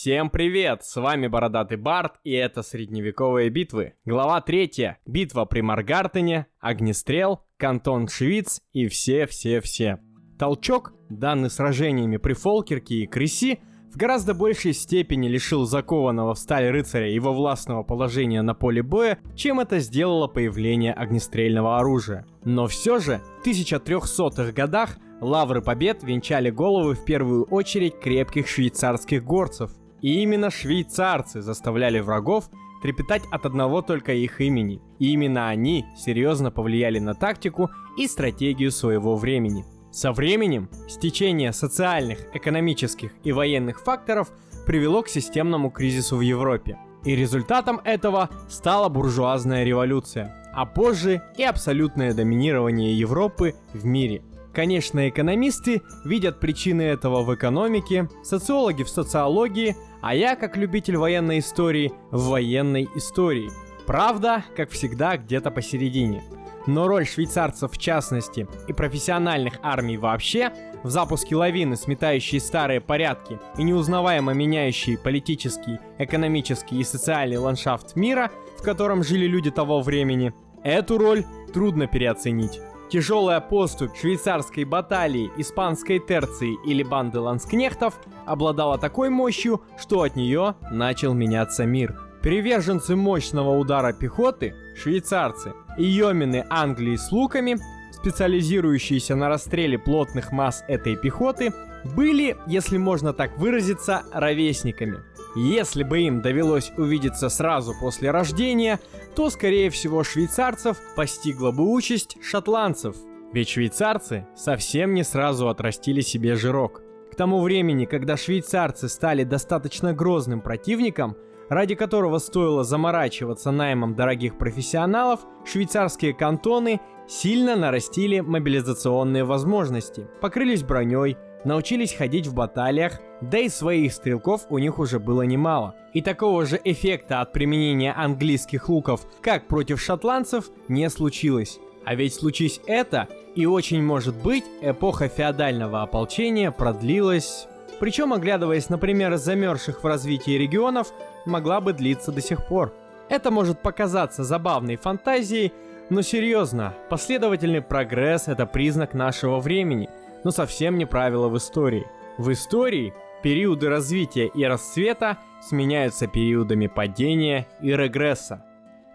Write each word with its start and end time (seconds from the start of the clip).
Всем 0.00 0.30
привет! 0.30 0.82
С 0.82 0.98
вами 0.98 1.26
Бородатый 1.26 1.76
Барт, 1.76 2.14
и 2.24 2.32
это 2.32 2.62
Средневековые 2.62 3.50
битвы. 3.50 3.96
Глава 4.06 4.40
третья. 4.40 4.98
Битва 5.04 5.44
при 5.44 5.60
Маргартене, 5.60 6.46
Огнестрел, 6.58 7.42
Кантон 7.58 8.08
Швиц 8.08 8.62
и 8.72 8.88
все-все-все. 8.88 9.98
Толчок, 10.38 10.94
данный 11.10 11.50
сражениями 11.50 12.16
при 12.16 12.32
Фолкерке 12.32 12.94
и 12.94 13.06
Креси, 13.06 13.60
в 13.92 13.98
гораздо 13.98 14.32
большей 14.32 14.72
степени 14.72 15.28
лишил 15.28 15.66
закованного 15.66 16.32
в 16.32 16.38
сталь 16.38 16.70
рыцаря 16.70 17.12
его 17.12 17.34
властного 17.34 17.82
положения 17.82 18.40
на 18.40 18.54
поле 18.54 18.82
боя, 18.82 19.18
чем 19.36 19.60
это 19.60 19.80
сделало 19.80 20.28
появление 20.28 20.94
огнестрельного 20.94 21.78
оружия. 21.78 22.24
Но 22.42 22.68
все 22.68 23.00
же, 23.00 23.20
в 23.42 23.46
1300-х 23.46 24.52
годах 24.52 24.96
лавры 25.20 25.60
побед 25.60 26.02
венчали 26.02 26.48
головы 26.48 26.94
в 26.94 27.04
первую 27.04 27.44
очередь 27.44 28.00
крепких 28.00 28.48
швейцарских 28.48 29.22
горцев. 29.22 29.72
И 30.02 30.22
именно 30.22 30.50
швейцарцы 30.50 31.42
заставляли 31.42 32.00
врагов 32.00 32.50
трепетать 32.82 33.22
от 33.30 33.46
одного 33.46 33.82
только 33.82 34.12
их 34.12 34.40
имени. 34.40 34.80
И 34.98 35.12
именно 35.12 35.48
они 35.48 35.84
серьезно 35.96 36.50
повлияли 36.50 36.98
на 36.98 37.14
тактику 37.14 37.70
и 37.98 38.06
стратегию 38.06 38.70
своего 38.70 39.16
времени. 39.16 39.64
Со 39.92 40.12
временем 40.12 40.68
стечение 40.88 41.52
социальных, 41.52 42.34
экономических 42.34 43.12
и 43.24 43.32
военных 43.32 43.82
факторов 43.82 44.30
привело 44.66 45.02
к 45.02 45.08
системному 45.08 45.70
кризису 45.70 46.16
в 46.16 46.20
Европе. 46.20 46.78
И 47.04 47.16
результатом 47.16 47.80
этого 47.84 48.28
стала 48.48 48.88
буржуазная 48.88 49.64
революция, 49.64 50.36
а 50.54 50.66
позже 50.66 51.22
и 51.36 51.42
абсолютное 51.42 52.14
доминирование 52.14 52.96
Европы 52.96 53.54
в 53.72 53.84
мире. 53.84 54.22
Конечно, 54.60 55.08
экономисты 55.08 55.80
видят 56.04 56.38
причины 56.38 56.82
этого 56.82 57.22
в 57.22 57.34
экономике, 57.34 58.10
социологи 58.22 58.82
в 58.82 58.90
социологии, 58.90 59.74
а 60.02 60.14
я, 60.14 60.36
как 60.36 60.58
любитель 60.58 60.98
военной 60.98 61.38
истории, 61.38 61.94
в 62.10 62.28
военной 62.28 62.86
истории. 62.94 63.50
Правда, 63.86 64.44
как 64.54 64.68
всегда, 64.68 65.16
где-то 65.16 65.50
посередине– 65.50 66.22
но 66.66 66.88
роль 66.88 67.06
швейцарцев 67.06 67.72
в 67.72 67.78
частности 67.78 68.46
и 68.68 68.74
профессиональных 68.74 69.54
армий 69.62 69.96
вообще 69.96 70.52
в 70.82 70.90
запуске 70.90 71.34
лавины, 71.34 71.74
сметающей 71.74 72.38
старые 72.38 72.82
порядки 72.82 73.38
и 73.56 73.62
неузнаваемо 73.62 74.34
меняющей 74.34 74.98
политический, 74.98 75.78
экономический 75.98 76.78
и 76.78 76.84
социальный 76.84 77.38
ландшафт 77.38 77.96
мира, 77.96 78.30
в 78.58 78.62
котором 78.62 79.02
жили 79.02 79.24
люди 79.24 79.50
того 79.50 79.80
времени, 79.80 80.34
эту 80.62 80.98
роль 80.98 81.24
трудно 81.54 81.86
переоценить. 81.86 82.60
Тяжелая 82.90 83.40
поступь 83.40 83.96
швейцарской 83.96 84.64
баталии, 84.64 85.30
испанской 85.36 86.00
терции 86.00 86.58
или 86.66 86.82
банды 86.82 87.20
ланскнехтов 87.20 87.94
обладала 88.26 88.78
такой 88.78 89.10
мощью, 89.10 89.62
что 89.78 90.02
от 90.02 90.16
нее 90.16 90.56
начал 90.72 91.14
меняться 91.14 91.66
мир. 91.66 91.96
Приверженцы 92.20 92.96
мощного 92.96 93.56
удара 93.56 93.92
пехоты, 93.92 94.56
швейцарцы, 94.76 95.52
и 95.78 95.84
йомины 95.84 96.44
Англии 96.50 96.96
с 96.96 97.12
луками, 97.12 97.58
специализирующиеся 97.92 99.14
на 99.14 99.28
расстреле 99.28 99.78
плотных 99.78 100.32
масс 100.32 100.64
этой 100.66 100.96
пехоты, 100.96 101.52
были, 101.94 102.36
если 102.48 102.76
можно 102.76 103.12
так 103.12 103.38
выразиться, 103.38 104.02
ровесниками. 104.12 104.98
Если 105.36 105.84
бы 105.84 106.00
им 106.00 106.22
довелось 106.22 106.72
увидеться 106.76 107.28
сразу 107.28 107.72
после 107.80 108.10
рождения, 108.10 108.80
то, 109.14 109.30
скорее 109.30 109.70
всего, 109.70 110.04
швейцарцев 110.04 110.78
постигла 110.96 111.50
бы 111.50 111.70
участь 111.72 112.16
шотландцев. 112.22 112.96
Ведь 113.32 113.48
швейцарцы 113.48 114.26
совсем 114.36 114.94
не 114.94 115.04
сразу 115.04 115.48
отрастили 115.48 116.00
себе 116.00 116.36
жирок. 116.36 116.82
К 117.12 117.16
тому 117.16 117.40
времени, 117.40 117.84
когда 117.84 118.16
швейцарцы 118.16 118.88
стали 118.88 119.24
достаточно 119.24 119.92
грозным 119.92 120.40
противником– 120.40 121.16
ради 121.50 121.74
которого 121.74 122.18
стоило 122.18 122.64
заморачиваться 122.64 123.50
наймом 123.50 123.94
дорогих 123.94 124.38
профессионалов, 124.38 125.20
швейцарские 125.44 126.14
кантоны 126.14 126.80
сильно 127.08 127.56
нарастили 127.56 128.20
мобилизационные 128.20 129.24
возможности, 129.24 130.06
покрылись 130.20 130.62
броней, 130.62 131.16
научились 131.44 131.92
ходить 131.92 132.28
в 132.28 132.34
баталиях, 132.34 133.00
да 133.20 133.38
и 133.38 133.48
своих 133.48 133.92
стрелков 133.92 134.46
у 134.50 134.58
них 134.58 134.78
уже 134.78 134.98
было 134.98 135.22
немало. 135.22 135.74
И 135.92 136.02
такого 136.02 136.46
же 136.46 136.60
эффекта 136.64 137.20
от 137.20 137.32
применения 137.32 137.92
английских 137.92 138.68
луков, 138.68 139.06
как 139.20 139.46
против 139.46 139.80
шотландцев, 139.80 140.50
не 140.68 140.88
случилось. 140.88 141.58
А 141.84 141.94
ведь 141.94 142.14
случись 142.14 142.60
это, 142.66 143.08
и 143.34 143.46
очень 143.46 143.82
может 143.82 144.14
быть, 144.14 144.44
эпоха 144.60 145.08
феодального 145.08 145.82
ополчения 145.82 146.50
продлилась... 146.50 147.46
Причем, 147.78 148.12
оглядываясь 148.12 148.68
на 148.68 148.76
примеры 148.76 149.16
замерзших 149.16 149.82
в 149.82 149.86
развитии 149.86 150.32
регионов, 150.32 150.92
могла 151.24 151.62
бы 151.62 151.72
длиться 151.72 152.12
до 152.12 152.20
сих 152.20 152.46
пор. 152.46 152.74
Это 153.08 153.30
может 153.30 153.62
показаться 153.62 154.22
забавной 154.22 154.76
фантазией, 154.76 155.54
но 155.88 156.02
серьезно, 156.02 156.74
последовательный 156.90 157.62
прогресс– 157.62 158.24
это 158.28 158.44
признак 158.44 158.92
нашего 158.92 159.40
времени, 159.40 159.88
но 160.24 160.30
совсем 160.30 160.76
не 160.76 160.84
правило 160.84 161.28
в 161.28 161.38
истории. 161.38 161.86
В 162.18 162.30
истории 162.30 162.92
периоды 163.22 163.68
развития 163.68 164.26
и 164.26 164.44
расцвета 164.44 165.18
сменяются 165.40 166.06
периодами 166.06 166.66
падения 166.66 167.48
и 167.62 167.70
регресса. 167.70 168.44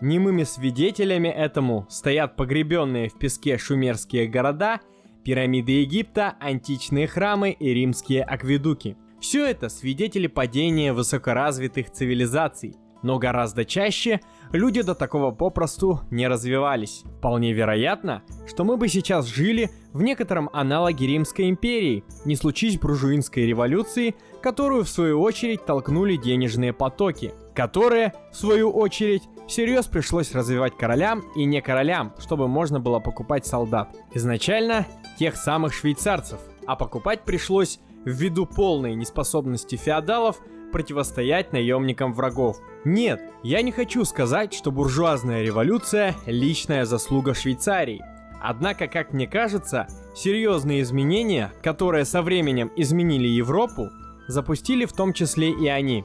Немыми 0.02 0.44
свидетелями 0.44 1.30
этому 1.30 1.86
стоят 1.90 2.36
погребенные 2.36 3.10
в 3.10 3.18
песке 3.18 3.58
шумерские 3.58 4.28
города, 4.28 4.82
пирамиды 5.24 5.72
Египта, 5.82 6.36
античные 6.40 7.08
храмы 7.08 7.52
и 7.52 7.74
римские 7.74 8.24
акведуки– 8.24 8.98
все 9.26 9.46
это 9.46 9.70
свидетели 9.70 10.28
падения 10.28 10.94
высокоразвитых 10.94 11.90
цивилизаций, 11.90 12.76
но 13.06 13.20
гораздо 13.20 13.66
чаще 13.66 14.20
люди 14.52 14.82
до 14.82 14.96
такого 14.96 15.30
попросту 15.30 16.02
не 16.10 16.28
развивались. 16.28 17.04
Вполне 17.20 17.54
вероятно, 17.54 18.24
что 18.48 18.64
мы 18.64 18.78
бы 18.78 18.88
сейчас 18.88 19.28
жили 19.28 19.70
в 19.94 20.02
некотором 20.02 20.50
аналоге 20.52 21.06
Римской 21.06 21.50
империи, 21.50 22.04
не 22.26 22.36
случись 22.36 22.80
буржуинской 22.80 23.46
революции, 23.46 24.16
которую 24.42 24.84
в 24.84 24.90
свою 24.90 25.22
очередь 25.22 25.64
толкнули 25.66 26.16
денежные 26.16 26.74
потоки, 26.74 27.32
которые, 27.54 28.12
в 28.32 28.36
свою 28.36 28.72
очередь, 28.72 29.22
всерьез 29.48 29.86
пришлось 29.86 30.34
развивать 30.34 30.76
королям 30.76 31.22
и 31.36 31.46
не 31.46 31.62
королям, 31.62 32.12
чтобы 32.18 32.48
можно 32.48 32.80
было 32.80 33.00
покупать 33.00 33.46
солдат. 33.46 33.96
Изначально 34.16 34.88
тех 35.20 35.36
самых 35.36 35.76
швейцарцев, 35.76 36.40
а 36.66 36.76
покупать 36.76 37.22
пришлось 37.22 37.80
ввиду 38.04 38.48
полной 38.48 38.96
неспособности 38.96 39.76
феодалов 39.76 40.40
противостоять 40.76 41.54
наемникам 41.54 42.12
врагов. 42.12 42.58
Нет, 42.84 43.22
я 43.44 43.62
не 43.62 43.72
хочу 43.72 44.04
сказать, 44.04 44.54
что 44.54 44.74
буржуазная 44.74 45.42
революция– 45.42 46.16
личная 46.26 46.84
заслуга 46.84 47.34
Швейцарии. 47.34 48.04
Однако, 48.42 48.88
как 48.88 49.14
мне 49.14 49.26
кажется, 49.26 49.88
серьезные 50.14 50.82
изменения, 50.82 51.54
которые 51.64 52.04
со 52.04 52.22
временем 52.22 52.74
изменили 52.76 53.26
Европу, 53.26 53.90
запустили 54.28 54.84
в 54.84 54.92
том 54.92 55.14
числе 55.14 55.52
и 55.52 55.66
они, 55.70 56.04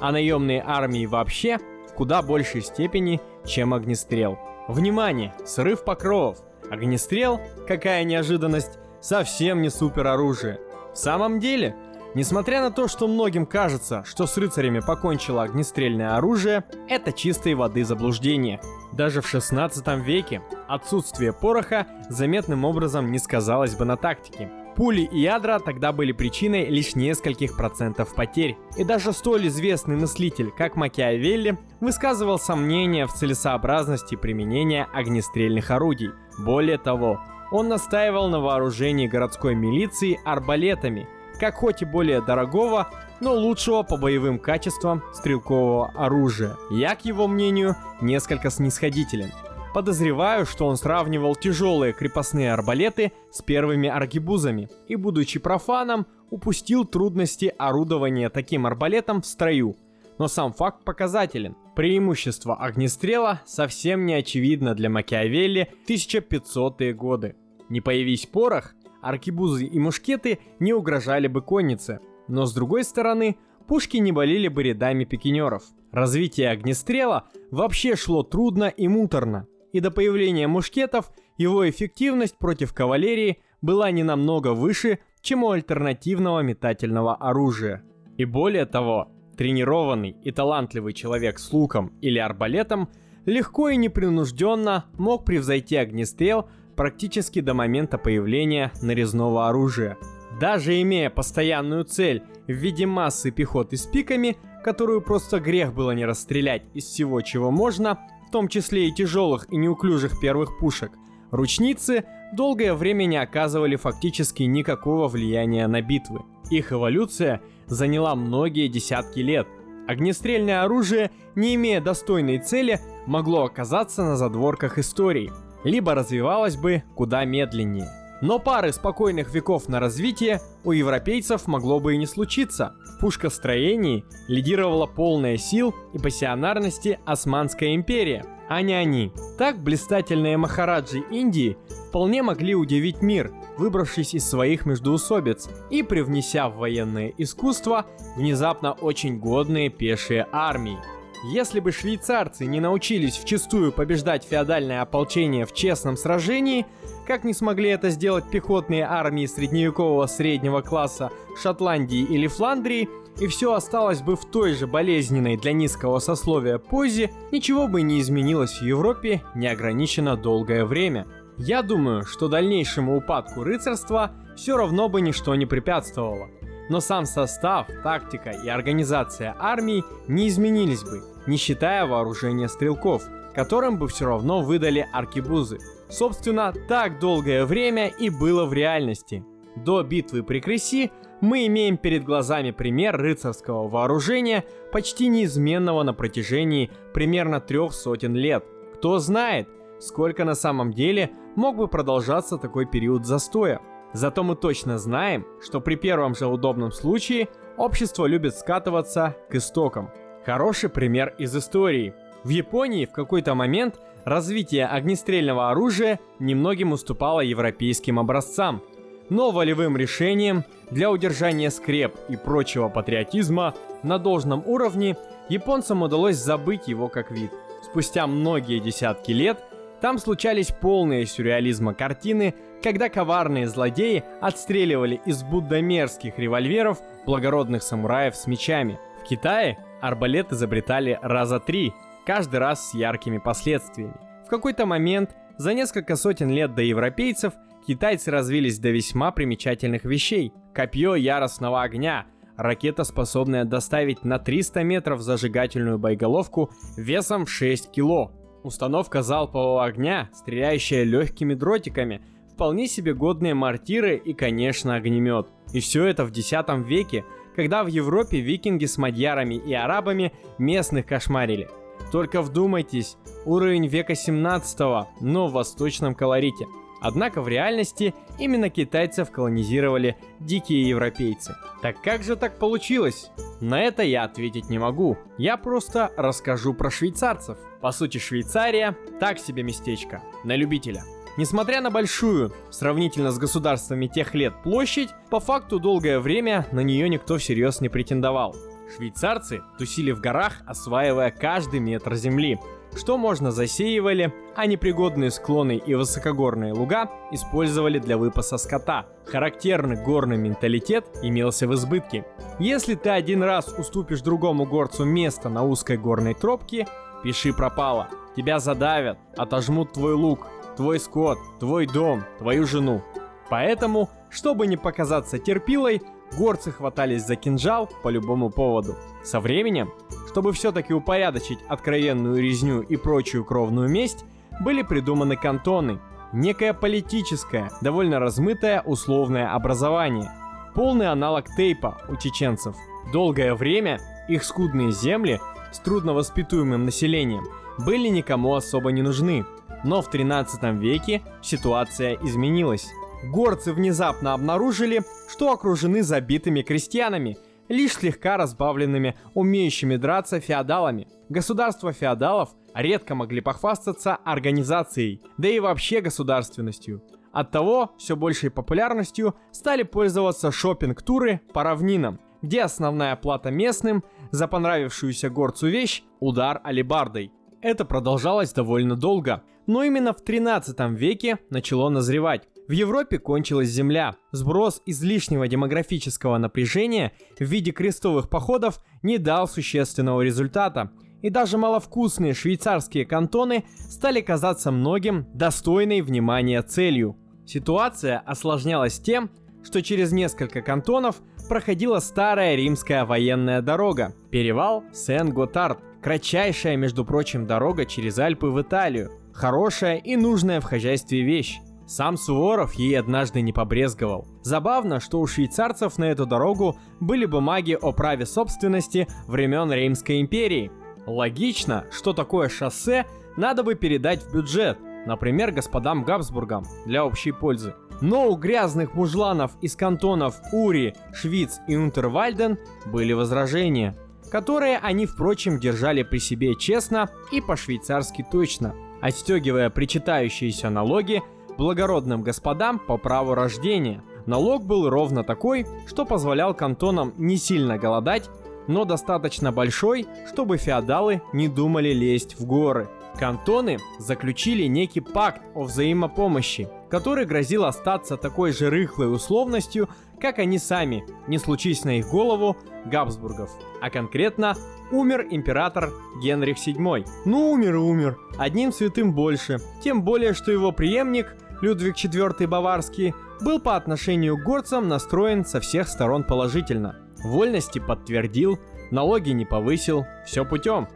а 0.00 0.12
наемные 0.12 0.62
армии 0.64 1.06
вообще 1.06 1.58
в 1.90 1.94
куда 1.94 2.22
большей 2.22 2.62
степени, 2.62 3.20
чем 3.44 3.74
огнестрел. 3.74 4.38
Внимание! 4.68 5.34
Срыв 5.44 5.82
покровов! 5.82 6.38
Огнестрел, 6.70 7.40
какая 7.66 8.04
неожиданность, 8.04 8.78
совсем 9.00 9.62
не 9.62 9.68
супероружие– 9.68 10.60
в 10.92 10.98
самом 10.98 11.40
деле, 11.40 11.74
несмотря 12.14 12.60
на 12.60 12.70
то, 12.70 12.88
что 12.88 13.08
многим 13.08 13.46
кажется, 13.46 14.04
что 14.06 14.26
с 14.26 14.36
рыцарями 14.36 14.80
покончило 14.80 15.42
огнестрельное 15.42 16.16
оружие, 16.16 16.64
это 16.88 17.12
чистой 17.12 17.54
воды 17.54 17.84
заблуждение. 17.84 18.60
Даже 18.92 19.20
в 19.20 19.28
16 19.28 19.86
веке 20.04 20.42
отсутствие 20.68 21.32
пороха 21.32 21.86
заметным 22.08 22.64
образом 22.64 23.10
не 23.10 23.18
сказалось 23.18 23.74
бы 23.74 23.84
на 23.84 23.96
тактике. 23.96 24.50
Пули 24.74 25.02
и 25.02 25.20
ядра 25.20 25.58
тогда 25.58 25.92
были 25.92 26.12
причиной 26.12 26.66
лишь 26.66 26.94
нескольких 26.94 27.56
процентов 27.56 28.14
потерь. 28.14 28.56
И 28.78 28.84
даже 28.84 29.12
столь 29.12 29.48
известный 29.48 29.96
мыслитель, 29.96 30.50
как 30.50 30.76
Макиавелли, 30.76 31.58
высказывал 31.80 32.38
сомнения 32.38 33.06
в 33.06 33.12
целесообразности 33.12 34.14
применения 34.14 34.88
огнестрельных 34.94 35.70
орудий. 35.70 36.10
Более 36.38 36.78
того, 36.78 37.20
он 37.50 37.68
настаивал 37.68 38.30
на 38.30 38.40
вооружении 38.40 39.06
городской 39.06 39.54
милиции 39.54 40.18
арбалетами, 40.24 41.06
как 41.42 41.56
хоть 41.56 41.82
и 41.82 41.84
более 41.84 42.20
дорогого, 42.20 42.88
но 43.18 43.34
лучшего 43.34 43.82
по 43.82 43.96
боевым 43.96 44.38
качествам 44.38 45.02
стрелкового 45.12 45.90
оружия. 45.96 46.56
Я, 46.70 46.94
к 46.94 47.04
его 47.04 47.26
мнению, 47.26 47.74
несколько 48.00 48.48
снисходителен. 48.48 49.32
Подозреваю, 49.74 50.46
что 50.46 50.68
он 50.68 50.76
сравнивал 50.76 51.34
тяжелые 51.34 51.94
крепостные 51.94 52.52
арбалеты 52.52 53.10
с 53.32 53.42
первыми 53.42 53.88
аркебузами 53.88 54.68
и, 54.86 54.94
будучи 54.94 55.40
профаном, 55.40 56.06
упустил 56.30 56.84
трудности 56.84 57.52
орудования 57.58 58.30
таким 58.30 58.64
арбалетом 58.64 59.20
в 59.20 59.26
строю. 59.26 59.76
Но 60.18 60.28
сам 60.28 60.52
факт 60.52 60.84
показателен. 60.84 61.56
Преимущество 61.74 62.54
огнестрела 62.54 63.42
совсем 63.46 64.06
не 64.06 64.14
очевидно 64.14 64.76
для 64.76 64.88
Макиавелли 64.88 65.72
1500-е 65.88 66.94
годы. 66.94 67.34
Не 67.68 67.80
появись 67.80 68.26
порох, 68.26 68.74
аркебузы 69.02 69.66
и 69.66 69.78
мушкеты 69.78 70.38
не 70.58 70.72
угрожали 70.72 71.26
бы 71.26 71.42
коннице. 71.42 72.00
Но 72.28 72.46
с 72.46 72.54
другой 72.54 72.84
стороны, 72.84 73.36
пушки 73.66 73.98
не 73.98 74.12
болели 74.12 74.48
бы 74.48 74.62
рядами 74.62 75.04
пикинеров. 75.04 75.64
Развитие 75.90 76.50
огнестрела 76.50 77.28
вообще 77.50 77.96
шло 77.96 78.22
трудно 78.22 78.64
и 78.64 78.88
муторно, 78.88 79.46
и 79.72 79.80
до 79.80 79.90
появления 79.90 80.46
мушкетов 80.46 81.12
его 81.36 81.68
эффективность 81.68 82.38
против 82.38 82.72
кавалерии 82.72 83.38
была 83.60 83.90
не 83.90 84.02
намного 84.02 84.54
выше, 84.54 85.00
чем 85.20 85.44
у 85.44 85.50
альтернативного 85.50 86.40
метательного 86.40 87.14
оружия. 87.14 87.82
И 88.16 88.24
более 88.24 88.66
того, 88.66 89.08
тренированный 89.36 90.16
и 90.22 90.30
талантливый 90.30 90.92
человек 90.92 91.38
с 91.38 91.52
луком 91.52 91.92
или 92.00 92.18
арбалетом 92.18 92.88
легко 93.24 93.68
и 93.68 93.76
непринужденно 93.76 94.86
мог 94.94 95.24
превзойти 95.24 95.76
огнестрел 95.76 96.48
практически 96.76 97.40
до 97.40 97.54
момента 97.54 97.98
появления 97.98 98.72
нарезного 98.82 99.48
оружия. 99.48 99.98
Даже 100.40 100.80
имея 100.80 101.10
постоянную 101.10 101.84
цель 101.84 102.22
в 102.46 102.52
виде 102.52 102.86
массы 102.86 103.30
пехоты 103.30 103.76
с 103.76 103.86
пиками, 103.86 104.36
которую 104.64 105.02
просто 105.02 105.40
грех 105.40 105.74
было 105.74 105.90
не 105.92 106.04
расстрелять 106.04 106.62
из 106.74 106.84
всего, 106.84 107.20
чего 107.20 107.50
можно, 107.50 107.98
в 108.26 108.30
том 108.30 108.48
числе 108.48 108.88
и 108.88 108.92
тяжелых 108.92 109.46
и 109.52 109.56
неуклюжих 109.56 110.18
первых 110.20 110.58
пушек, 110.58 110.92
ручницы 111.30 112.04
долгое 112.32 112.74
время 112.74 113.04
не 113.04 113.18
оказывали 113.18 113.76
фактически 113.76 114.44
никакого 114.44 115.08
влияния 115.08 115.66
на 115.66 115.82
битвы. 115.82 116.22
Их 116.50 116.72
эволюция 116.72 117.42
заняла 117.66 118.14
многие 118.14 118.68
десятки 118.68 119.20
лет. 119.20 119.46
Огнестрельное 119.86 120.62
оружие, 120.62 121.10
не 121.34 121.54
имея 121.56 121.80
достойной 121.80 122.38
цели, 122.38 122.80
могло 123.06 123.44
оказаться 123.44 124.02
на 124.04 124.16
задворках 124.16 124.78
истории, 124.78 125.32
либо 125.64 125.94
развивалось 125.94 126.56
бы 126.56 126.82
куда 126.94 127.24
медленнее. 127.24 127.88
Но 128.22 128.38
пары 128.38 128.72
спокойных 128.72 129.34
веков 129.34 129.68
на 129.68 129.80
развитие 129.80 130.40
у 130.62 130.70
европейцев 130.70 131.48
могло 131.48 131.80
бы 131.80 131.94
и 131.94 131.98
не 131.98 132.06
случиться. 132.06 132.76
В 132.96 133.00
пушкостроении 133.00 134.04
лидировала 134.28 134.86
полная 134.86 135.36
сил 135.36 135.74
и 135.92 135.98
пассионарности 135.98 137.00
Османская 137.04 137.74
империя, 137.74 138.24
а 138.48 138.62
не 138.62 138.74
они. 138.74 139.12
Так 139.38 139.60
блистательные 139.60 140.36
махараджи 140.36 141.02
Индии 141.10 141.58
вполне 141.88 142.22
могли 142.22 142.54
удивить 142.54 143.02
мир, 143.02 143.32
выбравшись 143.58 144.14
из 144.14 144.24
своих 144.24 144.66
междоусобиц 144.66 145.48
и 145.70 145.82
привнеся 145.82 146.48
в 146.48 146.58
военное 146.58 147.12
искусство 147.18 147.86
внезапно 148.16 148.72
очень 148.72 149.18
годные 149.18 149.68
пешие 149.68 150.28
армии. 150.30 150.78
Если 151.24 151.60
бы 151.60 151.70
швейцарцы 151.70 152.46
не 152.46 152.58
научились 152.58 153.16
вчастую 153.16 153.70
побеждать 153.70 154.24
феодальное 154.24 154.82
ополчение 154.82 155.46
в 155.46 155.54
честном 155.54 155.96
сражении, 155.96 156.66
как 157.06 157.22
не 157.22 157.32
смогли 157.32 157.68
это 157.68 157.90
сделать 157.90 158.28
пехотные 158.28 158.84
армии 158.84 159.26
средневекового 159.26 160.06
среднего 160.06 160.62
класса 160.62 161.12
Шотландии 161.40 162.00
или 162.00 162.26
Фландрии, 162.26 162.88
и 163.20 163.28
все 163.28 163.52
осталось 163.52 164.02
бы 164.02 164.16
в 164.16 164.24
той 164.24 164.54
же 164.54 164.66
болезненной 164.66 165.36
для 165.36 165.52
низкого 165.52 166.00
сословия 166.00 166.58
позе, 166.58 167.12
ничего 167.30 167.68
бы 167.68 167.82
не 167.82 168.00
изменилось 168.00 168.58
в 168.58 168.64
Европе 168.64 169.22
неограниченно 169.36 170.16
долгое 170.16 170.64
время. 170.64 171.06
Я 171.38 171.62
думаю, 171.62 172.04
что 172.04 172.26
дальнейшему 172.26 172.96
упадку 172.96 173.44
рыцарства 173.44 174.10
все 174.34 174.56
равно 174.56 174.88
бы 174.88 175.00
ничто 175.00 175.36
не 175.36 175.46
препятствовало. 175.46 176.30
Но 176.72 176.80
сам 176.80 177.04
состав, 177.04 177.66
тактика 177.82 178.30
и 178.30 178.48
организация 178.48 179.36
армии 179.38 179.84
не 180.08 180.28
изменились 180.28 180.82
бы, 180.82 181.02
не 181.26 181.36
считая 181.36 181.84
вооружения 181.84 182.48
стрелков, 182.48 183.02
которым 183.34 183.76
бы 183.76 183.88
все 183.88 184.06
равно 184.06 184.40
выдали 184.40 184.88
аркебузы. 184.90 185.58
Собственно, 185.90 186.54
так 186.70 186.98
долгое 186.98 187.44
время 187.44 187.88
и 187.88 188.08
было 188.08 188.46
в 188.46 188.54
реальности. 188.54 189.22
До 189.54 189.82
битвы 189.82 190.22
при 190.22 190.40
Креси 190.40 190.90
мы 191.20 191.46
имеем 191.46 191.76
перед 191.76 192.04
глазами 192.04 192.52
пример 192.52 192.96
рыцарского 192.96 193.68
вооружения, 193.68 194.42
почти 194.72 195.08
неизменного 195.08 195.82
на 195.82 195.92
протяжении 195.92 196.70
примерно 196.94 197.38
трех 197.38 197.74
сотен 197.74 198.14
лет. 198.14 198.46
Кто 198.76 198.98
знает, 198.98 199.46
сколько 199.78 200.24
на 200.24 200.34
самом 200.34 200.72
деле 200.72 201.10
мог 201.36 201.56
бы 201.56 201.68
продолжаться 201.68 202.38
такой 202.38 202.64
период 202.64 203.04
застоя. 203.04 203.60
Зато 203.92 204.22
мы 204.22 204.36
точно 204.36 204.78
знаем, 204.78 205.26
что 205.42 205.60
при 205.60 205.76
первом 205.76 206.14
же 206.14 206.26
удобном 206.26 206.72
случае 206.72 207.28
общество 207.56 208.06
любит 208.06 208.34
скатываться 208.34 209.16
к 209.28 209.34
истокам– 209.34 209.90
Хороший 210.24 210.70
пример 210.70 211.14
из 211.18 211.36
истории. 211.36 211.94
В 212.22 212.28
Японии 212.28 212.86
в 212.86 212.92
какой-то 212.92 213.34
момент 213.34 213.80
развитие 214.04 214.66
огнестрельного 214.66 215.50
оружия 215.50 215.98
немногим 216.20 216.70
уступало 216.72 217.20
европейским 217.20 217.98
образцам. 217.98 218.62
Но 219.08 219.32
волевым 219.32 219.76
решением 219.76 220.44
для 220.70 220.92
удержания 220.92 221.50
скреп 221.50 221.96
и 222.08 222.16
прочего 222.16 222.68
патриотизма 222.68 223.54
на 223.82 223.98
должном 223.98 224.44
уровне 224.46 224.96
японцам 225.28 225.82
удалось 225.82 226.16
забыть 226.16 226.68
его 226.68 226.88
как 226.88 227.10
вид. 227.10 227.32
Спустя 227.64 228.06
многие 228.06 228.60
десятки 228.60 229.10
лет 229.10 229.42
там 229.82 229.98
случались 229.98 230.52
полные 230.52 231.04
сюрреализма 231.06 231.74
картины, 231.74 232.36
когда 232.62 232.88
коварные 232.88 233.48
злодеи 233.48 234.04
отстреливали 234.20 235.00
из 235.04 235.24
буддомерских 235.24 236.20
револьверов 236.20 236.78
благородных 237.04 237.64
самураев 237.64 238.14
с 238.14 238.28
мечами. 238.28 238.78
В 239.00 239.08
Китае 239.08 239.58
арбалет 239.80 240.32
изобретали 240.32 241.00
раза 241.02 241.40
три, 241.40 241.72
каждый 242.06 242.38
раз 242.38 242.70
с 242.70 242.74
яркими 242.74 243.18
последствиями. 243.18 243.96
В 244.24 244.28
какой-то 244.28 244.66
момент, 244.66 245.16
за 245.36 245.52
несколько 245.52 245.96
сотен 245.96 246.30
лет 246.30 246.54
до 246.54 246.62
европейцев, 246.62 247.32
китайцы 247.66 248.12
развились 248.12 248.60
до 248.60 248.70
весьма 248.70 249.10
примечательных 249.10 249.84
вещей. 249.84 250.32
Копье 250.54 250.94
яростного 250.94 251.60
огня, 251.60 252.06
ракета, 252.36 252.84
способная 252.84 253.44
доставить 253.44 254.04
на 254.04 254.20
300 254.20 254.62
метров 254.62 255.00
зажигательную 255.00 255.80
боеголовку 255.80 256.52
весом 256.76 257.26
в 257.26 257.30
6 257.30 257.72
кило. 257.72 258.12
Установка 258.42 259.02
залпового 259.02 259.64
огня, 259.64 260.10
стреляющая 260.12 260.84
легкими 260.84 261.34
дротиками, 261.34 262.02
вполне 262.32 262.66
себе 262.66 262.94
годные 262.94 263.34
мортиры 263.34 263.96
и, 263.96 264.12
конечно, 264.14 264.74
огнемет. 264.74 265.28
И 265.52 265.60
все 265.60 265.84
это 265.84 266.04
в 266.04 266.10
10 266.10 266.66
веке– 266.66 267.04
когда 267.34 267.64
в 267.64 267.66
Европе 267.66 268.20
викинги 268.20 268.66
с 268.66 268.78
мадьярами 268.78 269.34
и 269.34 269.52
арабами 269.54 270.12
местных 270.38 270.86
кошмарили. 270.86 271.48
Только 271.90 272.22
вдумайтесь, 272.22 272.96
уровень 273.24 273.66
века 273.66 273.94
17 273.94 274.58
но 275.00 275.26
в 275.26 275.32
восточном 275.32 275.94
колорите. 275.94 276.46
Однако 276.82 277.22
в 277.22 277.28
реальности 277.28 277.94
именно 278.18 278.50
китайцев 278.50 279.12
колонизировали 279.12 279.96
дикие 280.18 280.68
европейцы. 280.68 281.36
Так 281.62 281.80
как 281.80 282.02
же 282.02 282.16
так 282.16 282.38
получилось? 282.38 283.10
На 283.40 283.60
это 283.62 283.84
я 283.84 284.02
ответить 284.02 284.50
не 284.50 284.58
могу. 284.58 284.98
Я 285.16 285.36
просто 285.36 285.92
расскажу 285.96 286.54
про 286.54 286.70
швейцарцев. 286.70 287.38
По 287.60 287.70
сути, 287.70 287.98
Швейцария 287.98 288.76
так 288.98 289.20
себе 289.20 289.44
местечко. 289.44 290.02
На 290.24 290.34
любителя. 290.34 290.82
Несмотря 291.16 291.60
на 291.60 291.70
большую, 291.70 292.32
сравнительно 292.50 293.12
с 293.12 293.18
государствами 293.18 293.86
тех 293.86 294.14
лет, 294.14 294.32
площадь, 294.42 294.88
по 295.10 295.20
факту 295.20 295.60
долгое 295.60 296.00
время 296.00 296.46
на 296.50 296.60
нее 296.60 296.88
никто 296.88 297.18
всерьез 297.18 297.60
не 297.60 297.68
претендовал. 297.68 298.34
Швейцарцы 298.74 299.42
тусили 299.58 299.92
в 299.92 300.00
горах, 300.00 300.40
осваивая 300.46 301.10
каждый 301.10 301.60
метр 301.60 301.94
земли, 301.94 302.40
что 302.76 302.96
можно 302.96 303.30
засеивали, 303.30 304.12
а 304.34 304.46
непригодные 304.46 305.10
склоны 305.10 305.56
и 305.56 305.74
высокогорные 305.74 306.52
луга 306.52 306.90
использовали 307.10 307.78
для 307.78 307.98
выпаса 307.98 308.38
скота. 308.38 308.86
Характерный 309.06 309.76
горный 309.76 310.16
менталитет 310.16 310.86
имелся 311.02 311.46
в 311.46 311.54
избытке. 311.54 312.04
Если 312.38 312.74
ты 312.74 312.90
один 312.90 313.22
раз 313.22 313.54
уступишь 313.58 314.00
другому 314.00 314.46
горцу 314.46 314.84
место 314.84 315.28
на 315.28 315.42
узкой 315.44 315.76
горной 315.76 316.14
тропке, 316.14 316.66
пиши 317.02 317.32
пропало. 317.32 317.88
Тебя 318.16 318.38
задавят, 318.38 318.98
отожмут 319.16 319.72
твой 319.72 319.94
лук, 319.94 320.26
твой 320.56 320.78
скот, 320.78 321.18
твой 321.40 321.66
дом, 321.66 322.04
твою 322.18 322.46
жену. 322.46 322.82
Поэтому, 323.30 323.88
чтобы 324.10 324.46
не 324.46 324.56
показаться 324.56 325.18
терпилой, 325.18 325.82
горцы 326.18 326.52
хватались 326.52 327.06
за 327.06 327.16
кинжал 327.16 327.70
по 327.82 327.88
любому 327.88 328.30
поводу. 328.30 328.76
Со 329.02 329.20
временем, 329.20 329.72
чтобы 330.12 330.34
все-таки 330.34 330.74
упорядочить 330.74 331.38
откровенную 331.48 332.22
резню 332.22 332.60
и 332.60 332.76
прочую 332.76 333.24
кровную 333.24 333.70
месть, 333.70 334.04
были 334.40 334.60
придуманы 334.60 335.16
кантоны, 335.16 335.78
некое 336.12 336.52
политическое, 336.52 337.50
довольно 337.62 337.98
размытое 337.98 338.60
условное 338.60 339.32
образование, 339.32 340.12
полный 340.54 340.88
аналог 340.88 341.34
тейпа 341.34 341.80
у 341.88 341.96
чеченцев. 341.96 342.54
Долгое 342.92 343.34
время 343.34 343.80
их 344.06 344.22
скудные 344.22 344.70
земли 344.70 345.18
с 345.50 345.60
трудновоспитуемым 345.60 346.66
населением 346.66 347.24
были 347.64 347.88
никому 347.88 348.34
особо 348.34 348.70
не 348.70 348.82
нужны, 348.82 349.24
но 349.64 349.80
в 349.80 349.88
13 349.88 350.42
веке 350.60 351.00
ситуация 351.22 351.96
изменилась. 352.02 352.70
Горцы 353.04 353.54
внезапно 353.54 354.12
обнаружили, 354.12 354.82
что 355.10 355.32
окружены 355.32 355.82
забитыми 355.82 356.42
крестьянами, 356.42 357.16
лишь 357.52 357.74
слегка 357.74 358.16
разбавленными 358.16 358.96
умеющими 359.12 359.76
драться 359.76 360.20
феодалами. 360.20 360.88
Государства 361.10 361.72
феодалов 361.72 362.30
редко 362.54 362.94
могли 362.94 363.20
похвастаться 363.20 363.96
организацией, 363.96 365.02
да 365.18 365.28
и 365.28 365.38
вообще 365.38 365.82
государственностью. 365.82 366.82
Оттого 367.12 367.72
все 367.76 367.94
большей 367.94 368.30
популярностью 368.30 369.14
стали 369.32 369.64
пользоваться 369.64 370.32
шопинг-туры 370.32 371.20
по 371.34 371.42
равнинам, 371.42 372.00
где 372.22 372.42
основная 372.42 372.96
плата 372.96 373.30
местным 373.30 373.84
за 374.10 374.28
понравившуюся 374.28 375.10
горцу 375.10 375.48
вещь– 375.48 375.82
удар 376.00 376.40
алибардой. 376.42 377.12
Это 377.42 377.66
продолжалось 377.66 378.32
довольно 378.32 378.76
долго, 378.76 379.24
но 379.46 379.62
именно 379.62 379.92
в 379.92 380.00
13 380.00 380.58
веке 380.70 381.18
начало 381.28 381.68
назревать. 381.68 382.28
В 382.52 382.54
Европе 382.54 382.98
кончилась 382.98 383.48
земля. 383.48 383.96
Сброс 384.10 384.60
излишнего 384.66 385.26
демографического 385.26 386.18
напряжения 386.18 386.92
в 387.18 387.24
виде 387.24 387.50
крестовых 387.50 388.10
походов 388.10 388.62
не 388.82 388.98
дал 388.98 389.26
существенного 389.26 390.02
результата, 390.02 390.70
и 391.00 391.08
даже 391.08 391.38
маловкусные 391.38 392.12
швейцарские 392.12 392.84
кантоны 392.84 393.44
стали 393.56 394.02
казаться 394.02 394.50
многим 394.50 395.06
достойной 395.14 395.80
внимания 395.80 396.42
целью. 396.42 396.98
Ситуация 397.24 398.00
осложнялась 398.00 398.78
тем, 398.78 399.10
что 399.42 399.62
через 399.62 399.90
несколько 399.92 400.42
кантонов 400.42 400.96
проходила 401.30 401.78
старая 401.78 402.34
римская 402.34 402.84
военная 402.84 403.40
дорога– 403.40 403.94
перевал 404.10 404.62
Сен-Готард, 404.74 405.58
кратчайшая, 405.82 406.56
между 406.58 406.84
прочим, 406.84 407.26
дорога 407.26 407.64
через 407.64 407.98
Альпы 407.98 408.26
в 408.26 408.42
Италию, 408.42 408.90
хорошая 409.14 409.78
и 409.78 409.96
нужная 409.96 410.42
в 410.42 410.44
хозяйстве 410.44 411.00
вещь. 411.00 411.38
Сам 411.66 411.96
Суворов 411.96 412.54
ей 412.54 412.78
однажды 412.78 413.20
не 413.20 413.32
побрезговал. 413.32 414.06
Забавно, 414.22 414.80
что 414.80 415.00
у 415.00 415.06
швейцарцев 415.06 415.78
на 415.78 415.84
эту 415.84 416.06
дорогу 416.06 416.58
были 416.80 417.06
бумаги 417.06 417.56
о 417.60 417.72
праве 417.72 418.06
собственности 418.06 418.88
времен 419.06 419.52
Римской 419.52 420.00
империи. 420.00 420.50
Логично, 420.86 421.64
что 421.70 421.92
такое 421.92 422.28
шоссе 422.28 422.86
надо 423.16 423.42
бы 423.42 423.54
передать 423.54 424.02
в 424.02 424.12
бюджет, 424.12 424.58
например, 424.86 425.30
господам 425.30 425.84
Габсбургам 425.84 426.44
для 426.66 426.84
общей 426.84 427.12
пользы. 427.12 427.54
Но 427.80 428.08
у 428.08 428.16
грязных 428.16 428.74
мужланов 428.74 429.32
из 429.40 429.56
кантонов 429.56 430.16
Ури, 430.32 430.74
Швиц 430.92 431.40
и 431.48 431.56
Унтервальден 431.56 432.38
были 432.66 432.92
возражения, 432.92 433.76
которые 434.10 434.58
они, 434.58 434.86
впрочем, 434.86 435.40
держали 435.40 435.82
при 435.82 435.98
себе 435.98 436.34
честно 436.36 436.90
и 437.10 437.20
по-швейцарски 437.20 438.06
точно, 438.10 438.54
отстегивая 438.80 439.50
причитающиеся 439.50 440.50
налоги 440.50 441.02
благородным 441.38 442.02
господам 442.02 442.58
по 442.58 442.76
праву 442.76 443.14
рождения. 443.14 443.82
Налог 444.06 444.44
был 444.44 444.68
ровно 444.68 445.04
такой, 445.04 445.46
что 445.66 445.84
позволял 445.84 446.34
кантонам 446.34 446.92
не 446.96 447.16
сильно 447.16 447.58
голодать, 447.58 448.08
но 448.48 448.64
достаточно 448.64 449.32
большой, 449.32 449.86
чтобы 450.08 450.36
феодалы 450.36 451.02
не 451.12 451.28
думали 451.28 451.72
лезть 451.72 452.18
в 452.18 452.26
горы. 452.26 452.68
Кантоны 452.98 453.58
заключили 453.78 454.44
некий 454.44 454.80
пакт 454.80 455.22
о 455.34 455.44
взаимопомощи, 455.44 456.48
который 456.70 457.06
грозил 457.06 457.44
остаться 457.44 457.96
такой 457.96 458.32
же 458.32 458.50
рыхлой 458.50 458.92
условностью, 458.92 459.68
как 460.02 460.18
они 460.18 460.38
сами, 460.38 460.84
не 461.06 461.16
случись 461.16 461.64
на 461.64 461.78
их 461.78 461.88
голову, 461.88 462.36
Габсбургов. 462.66 463.30
А 463.60 463.70
конкретно, 463.70 464.34
умер 464.72 465.06
император 465.10 465.70
Генрих 466.02 466.36
VII. 466.36 466.84
Ну, 467.04 467.30
умер 467.30 467.54
и 467.54 467.58
умер. 467.58 467.98
Одним 468.18 468.52
святым 468.52 468.92
больше. 468.92 469.38
Тем 469.62 469.82
более, 469.82 470.12
что 470.12 470.32
его 470.32 470.50
преемник, 470.50 471.14
Людвиг 471.40 471.76
IV 471.76 472.26
Баварский, 472.26 472.94
был 473.20 473.40
по 473.40 473.54
отношению 473.54 474.18
к 474.18 474.24
горцам 474.24 474.68
настроен 474.68 475.24
со 475.24 475.40
всех 475.40 475.68
сторон 475.68 476.02
положительно. 476.02 476.76
Вольности 477.04 477.60
подтвердил, 477.60 478.40
налоги 478.72 479.10
не 479.10 479.24
повысил, 479.24 479.86
все 480.04 480.24
путем. 480.24 480.66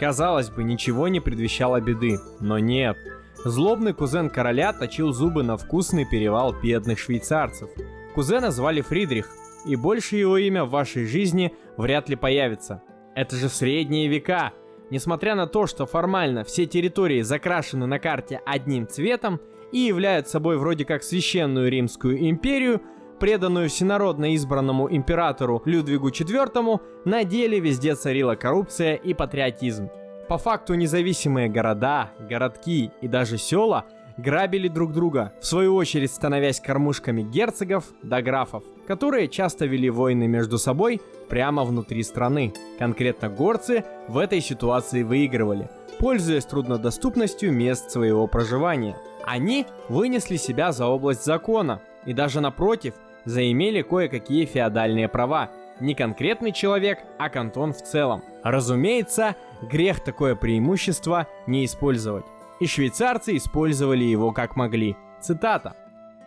Казалось 0.00 0.50
бы, 0.50 0.64
ничего 0.64 1.06
не 1.06 1.20
предвещало 1.20 1.80
беды, 1.80 2.18
но 2.40 2.58
нет. 2.58 2.96
Злобный 3.44 3.92
кузен 3.92 4.28
короля 4.30 4.72
точил 4.72 5.12
зубы 5.12 5.44
на 5.44 5.56
вкусный 5.56 6.04
перевал 6.04 6.52
бедных 6.52 6.98
швейцарцев. 6.98 7.70
Кузена 8.14 8.50
звали 8.50 8.80
Фридрих, 8.82 9.30
и 9.64 9.76
больше 9.76 10.16
его 10.16 10.36
имя 10.36 10.64
в 10.64 10.70
вашей 10.70 11.06
жизни 11.06 11.54
вряд 11.76 12.08
ли 12.08 12.16
появится. 12.16 12.82
Это 13.14 13.36
же 13.36 13.48
средние 13.48 14.08
века. 14.08 14.52
Несмотря 14.90 15.34
на 15.34 15.46
то, 15.46 15.66
что 15.66 15.86
формально 15.86 16.44
все 16.44 16.66
территории 16.66 17.22
закрашены 17.22 17.86
на 17.86 17.98
карте 17.98 18.40
одним 18.44 18.86
цветом 18.86 19.40
и 19.72 19.78
являют 19.78 20.28
собой 20.28 20.58
вроде 20.58 20.84
как 20.84 21.02
священную 21.02 21.70
Римскую 21.70 22.28
империю, 22.28 22.82
преданную 23.18 23.70
всенародно 23.70 24.34
избранному 24.34 24.94
императору 24.94 25.62
Людвигу 25.64 26.08
IV, 26.08 26.80
на 27.06 27.24
деле 27.24 27.60
везде 27.60 27.94
царила 27.94 28.34
коррупция 28.34 28.96
и 28.96 29.14
патриотизм. 29.14 29.88
По 30.28 30.38
факту 30.38 30.74
независимые 30.74 31.48
города, 31.48 32.10
городки 32.18 32.90
и 33.00 33.08
даже 33.08 33.38
села 33.38 33.86
грабили 34.16 34.68
друг 34.68 34.92
друга, 34.92 35.32
в 35.40 35.46
свою 35.46 35.74
очередь 35.74 36.10
становясь 36.10 36.60
кормушками 36.60 37.22
герцогов 37.22 37.84
да 38.02 38.22
графов, 38.22 38.64
которые 38.86 39.28
часто 39.28 39.66
вели 39.66 39.90
войны 39.90 40.26
между 40.26 40.58
собой 40.58 41.00
прямо 41.28 41.64
внутри 41.64 42.02
страны. 42.02 42.52
Конкретно 42.78 43.28
горцы 43.28 43.84
в 44.08 44.18
этой 44.18 44.40
ситуации 44.40 45.02
выигрывали, 45.02 45.70
пользуясь 45.98 46.44
труднодоступностью 46.44 47.52
мест 47.52 47.90
своего 47.90 48.26
проживания. 48.26 48.96
Они 49.24 49.66
вынесли 49.88 50.36
себя 50.36 50.72
за 50.72 50.86
область 50.86 51.24
закона 51.24 51.80
и 52.06 52.12
даже 52.12 52.40
напротив– 52.40 52.94
заимели 53.24 53.82
кое-какие 53.82 54.44
феодальные 54.44 55.08
права. 55.08 55.50
Не 55.80 55.94
конкретный 55.94 56.52
человек, 56.52 56.98
а 57.18 57.28
кантон 57.28 57.72
в 57.72 57.82
целом. 57.82 58.22
Разумеется, 58.42 59.36
грех 59.62 60.00
такое 60.00 60.36
преимущество 60.36 61.26
не 61.46 61.64
использовать. 61.64 62.24
И 62.62 62.66
швейцарцы 62.68 63.36
использовали 63.38 64.04
его 64.04 64.30
как 64.30 64.54
могли. 64.54 64.96
Цитата. 65.20 65.74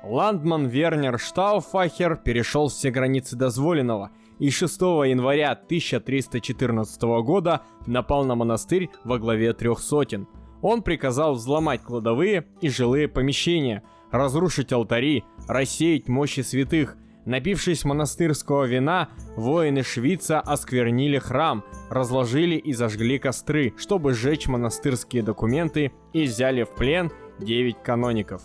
Ландман 0.03 0.67
Вернер 0.67 1.17
Штауфахер 1.17 2.17
перешел 2.17 2.67
все 2.67 2.91
границы 2.91 3.37
дозволенного 3.37 4.11
и 4.39 4.49
6 4.49 4.81
января 4.81 5.51
1314 5.51 7.01
года 7.23 7.61
напал 7.87 8.25
на 8.25 8.35
монастырь 8.35 8.89
во 9.05 9.17
главе 9.17 9.53
трех 9.53 9.79
сотен. 9.79 10.27
Он 10.61 10.81
приказал 10.81 11.35
взломать 11.35 11.81
кладовые 11.83 12.45
и 12.59 12.67
жилые 12.67 13.07
помещения– 13.07 13.81
разрушить 14.11 14.73
алтари, 14.73 15.23
рассеять 15.47 16.09
мощи 16.09 16.41
святых. 16.41 16.97
Напившись 17.25 17.85
монастырского 17.85 18.65
вина, 18.65 19.09
воины 19.35 19.81
Швица 19.81 20.39
осквернили 20.39 21.17
храм, 21.17 21.63
разложили 21.89 22.55
и 22.55 22.73
зажгли 22.73 23.17
костры, 23.17 23.73
чтобы 23.77 24.13
сжечь 24.13 24.47
монастырские 24.47 25.23
документы 25.23 25.91
и 26.13 26.23
взяли 26.25 26.63
в 26.63 26.69
плен 26.69 27.11
9 27.39 27.77
каноников. 27.83 28.43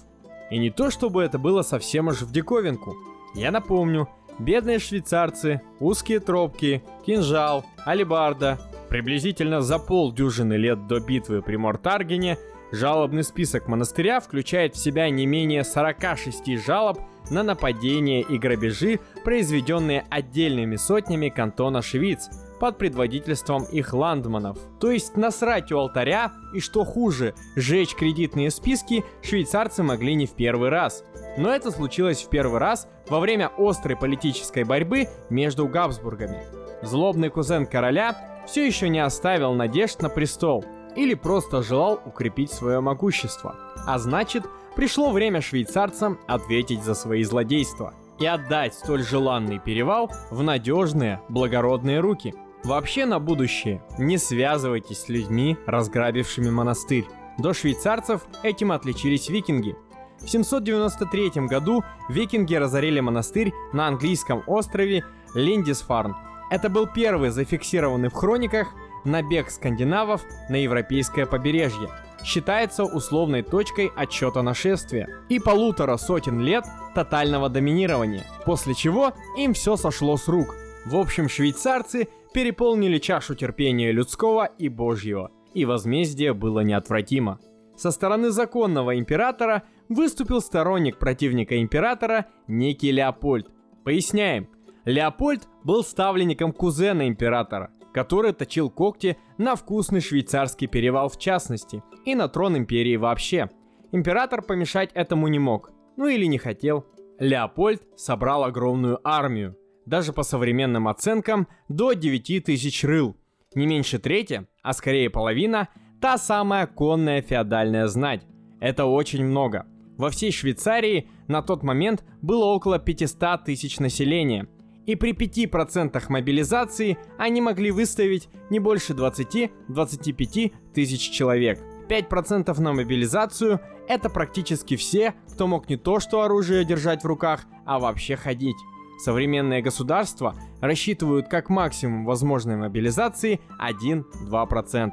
И 0.51 0.59
не 0.59 0.71
то 0.71 0.91
чтобы 0.91 1.23
это 1.23 1.39
было 1.39 1.63
совсем 1.63 2.09
уж 2.09 2.23
в 2.23 2.33
диковинку. 2.33 2.97
Я 3.35 3.51
напомню, 3.51 4.09
бедные 4.39 4.79
швейцарцы, 4.79 5.61
узкие 5.79 6.19
тропки, 6.19 6.83
кинжал, 7.05 7.67
алибарда, 7.85 8.59
приблизительно 8.89 9.61
за 9.61 9.79
полдюжины 9.79 10.55
лет 10.55 10.87
до 10.87 11.01
битвы 11.01 11.43
при 11.43 11.57
Мортаргене 11.57 12.39
Жалобный 12.73 13.25
список 13.25 13.67
монастыря 13.67 14.21
включает 14.21 14.77
в 14.77 14.79
себя 14.79 15.11
не 15.11 15.27
менее 15.27 15.65
46 15.65 16.57
жалоб 16.65 17.01
на 17.31 17.43
нападения 17.43 18.23
и 18.23 18.39
грабежи, 18.39 19.01
произведенные 19.25 20.07
отдельными 20.11 20.77
сотнями 20.77 21.29
кантона 21.29 21.83
Швиц 21.83 22.29
под 22.59 22.77
предводительством 22.77 23.65
их 23.65 23.95
ландманов. 23.95 24.59
То 24.79 24.91
есть 24.91 25.17
насрать 25.17 25.73
у 25.73 25.79
алтаря 25.79 26.33
и 26.55 26.61
что 26.61 26.85
хуже, 26.85 27.35
сжечь 27.57 27.95
кредитные 27.95 28.51
списки 28.51 29.05
швейцарцы 29.23 29.83
могли 29.83 30.15
не 30.15 30.27
в 30.27 30.35
первый 30.35 30.69
раз. 30.69 31.05
Но 31.39 31.51
это 31.51 31.71
случилось 31.71 32.23
в 32.23 32.29
первый 32.29 32.59
раз 32.59 32.87
во 33.09 33.21
время 33.21 33.51
острой 33.57 33.97
политической 33.97 34.65
борьбы 34.65 35.09
между 35.31 35.67
Габсбургами. 35.67 36.45
Злобный 36.83 37.31
кузен 37.31 37.67
короля 37.67 38.43
все 38.47 38.67
еще 38.67 38.89
не 38.89 39.01
оставил 39.01 39.55
надежд 39.55 40.03
на 40.03 40.09
престол– 40.09 40.65
или 40.97 41.15
просто 41.15 41.63
желал 41.63 42.01
укрепить 42.05 42.53
свое 42.53 42.81
могущество. 42.81 43.57
А 43.87 43.99
значит, 43.99 44.45
пришло 44.77 45.11
время 45.11 45.41
швейцарцам 45.41 46.19
ответить 46.27 46.83
за 46.83 46.95
свои 46.95 47.25
злодейства 47.25 47.95
и 48.19 48.27
отдать 48.27 48.75
столь 48.75 49.03
желанный 49.03 49.59
перевал 49.59 50.11
в 50.31 50.43
надежные, 50.43 51.21
благородные 51.29 52.01
руки. 52.01 52.35
Вообще 52.63 53.07
на 53.07 53.19
будущее 53.19 53.83
не 53.99 54.19
связывайтесь 54.19 55.03
с 55.03 55.09
людьми, 55.09 55.57
разграбившими 55.67 56.51
монастырь. 56.51 57.07
До 57.39 57.55
швейцарцев 57.55 58.23
этим 58.43 58.71
отличились 58.71 59.31
викинги. 59.31 59.75
В 60.21 60.29
793 60.29 61.47
году 61.47 61.83
викинги 62.11 62.55
разорили 62.55 63.01
монастырь 63.01 63.55
на 63.73 63.89
английском 63.89 64.43
острове 64.47 65.05
Линдисфарн. 65.35 66.15
Это 66.51 66.69
был 66.69 66.87
первый 66.87 67.31
зафиксированный 67.31 68.11
в 68.11 68.15
хрониках 68.15 68.75
набег 69.05 69.51
скандинавов 69.51 70.23
на 70.49 70.57
европейское 70.57 71.27
побережье. 71.27 71.89
Считается 72.25 72.85
условной 72.85 73.43
точкой 73.43 73.91
отчета 73.97 74.43
нашествия 74.43 75.09
и 75.29 75.39
полутора 75.39 75.97
сотен 75.97 76.41
лет 76.41 76.65
тотального 76.95 77.49
доминирования, 77.49 78.27
после 78.45 78.75
чего 78.75 79.13
им 79.37 79.55
все 79.55 79.77
сошло 79.77 80.17
с 80.17 80.29
рук. 80.29 80.55
В 80.85 80.97
общем, 80.97 81.29
швейцарцы 81.29 82.09
переполнили 82.35 82.99
чашу 82.99 83.35
терпения 83.35 83.93
людского 83.93 84.45
и 84.45 84.69
божьего, 84.69 85.31
и 85.55 85.65
возмездие 85.65 86.35
было 86.35 86.61
неотвратимо. 86.61 87.39
Со 87.77 87.91
стороны 87.91 88.31
законного 88.31 88.99
императора 88.99 89.63
выступил 89.89 90.43
сторонник 90.43 90.99
противника 90.99 91.61
императора 91.61 92.27
некий 92.47 92.93
Леопольд. 92.93 93.49
Поясняем, 93.85 94.49
Леопольд 94.85 95.49
был 95.65 95.83
ставленником 95.83 96.53
кузена 96.53 97.09
императора, 97.09 97.71
который 97.93 98.33
точил 98.33 98.71
когти 98.71 99.17
на 99.39 99.57
вкусный 99.57 100.01
швейцарский 100.01 100.67
перевал 100.67 101.09
в 101.09 101.19
частности 101.19 101.83
и 102.05 102.15
на 102.15 102.29
трон 102.29 102.57
империи 102.57 102.97
вообще. 102.97 103.51
Император 103.93 104.43
помешать 104.43 104.91
этому 104.95 105.29
не 105.29 105.39
мог, 105.39 105.73
ну 105.97 106.07
или 106.07 106.27
не 106.27 106.39
хотел. 106.39 106.87
Леопольд 107.19 107.83
собрал 107.97 108.45
огромную 108.45 109.01
армию, 109.05 109.57
даже 109.85 110.13
по 110.13 110.23
современным 110.23 110.89
оценкам 110.89 111.49
до 111.69 111.93
9 111.93 112.45
тысяч 112.45 112.85
рыл. 112.85 113.17
Не 113.55 113.67
меньше 113.67 113.99
трети, 113.99 114.47
а 114.63 114.73
скорее 114.73 115.11
половина, 115.11 115.69
та 116.01 116.17
самая 116.19 116.67
конная 116.67 117.21
феодальная 117.21 117.89
знать. 117.89 118.23
Это 118.61 118.87
очень 118.87 119.25
много. 119.25 119.67
Во 119.99 120.09
всей 120.09 120.33
Швейцарии 120.33 121.11
на 121.29 121.43
тот 121.43 121.63
момент 121.63 122.05
было 122.23 122.45
около 122.45 122.79
500 122.79 123.45
тысяч 123.45 123.81
населения– 123.81 124.49
и 124.91 124.97
при 124.97 125.13
5% 125.13 126.03
мобилизации 126.09 126.99
они 127.17 127.41
могли 127.41 127.71
выставить 127.71 128.29
не 128.51 128.59
больше 128.59 128.93
20-25 128.93 130.53
тысяч 130.75 131.11
человек. 131.11 131.61
5% 131.89 132.61
на 132.61 132.73
мобилизацию– 132.73 133.61
это 133.89 134.11
практически 134.11 134.75
все, 134.75 135.15
кто 135.33 135.47
мог 135.47 135.69
не 135.69 135.77
то 135.77 136.01
что 136.01 136.23
оружие 136.23 136.65
держать 136.65 137.05
в 137.05 137.07
руках, 137.07 137.45
а 137.67 137.79
вообще 137.79 138.17
ходить. 138.17 138.57
Современные 138.99 139.63
государства 139.63 140.35
рассчитывают 140.61 141.29
как 141.29 141.51
максимум 141.51 142.05
возможной 142.05 142.57
мобилизации 142.57 143.41
1-2%. 143.61 144.91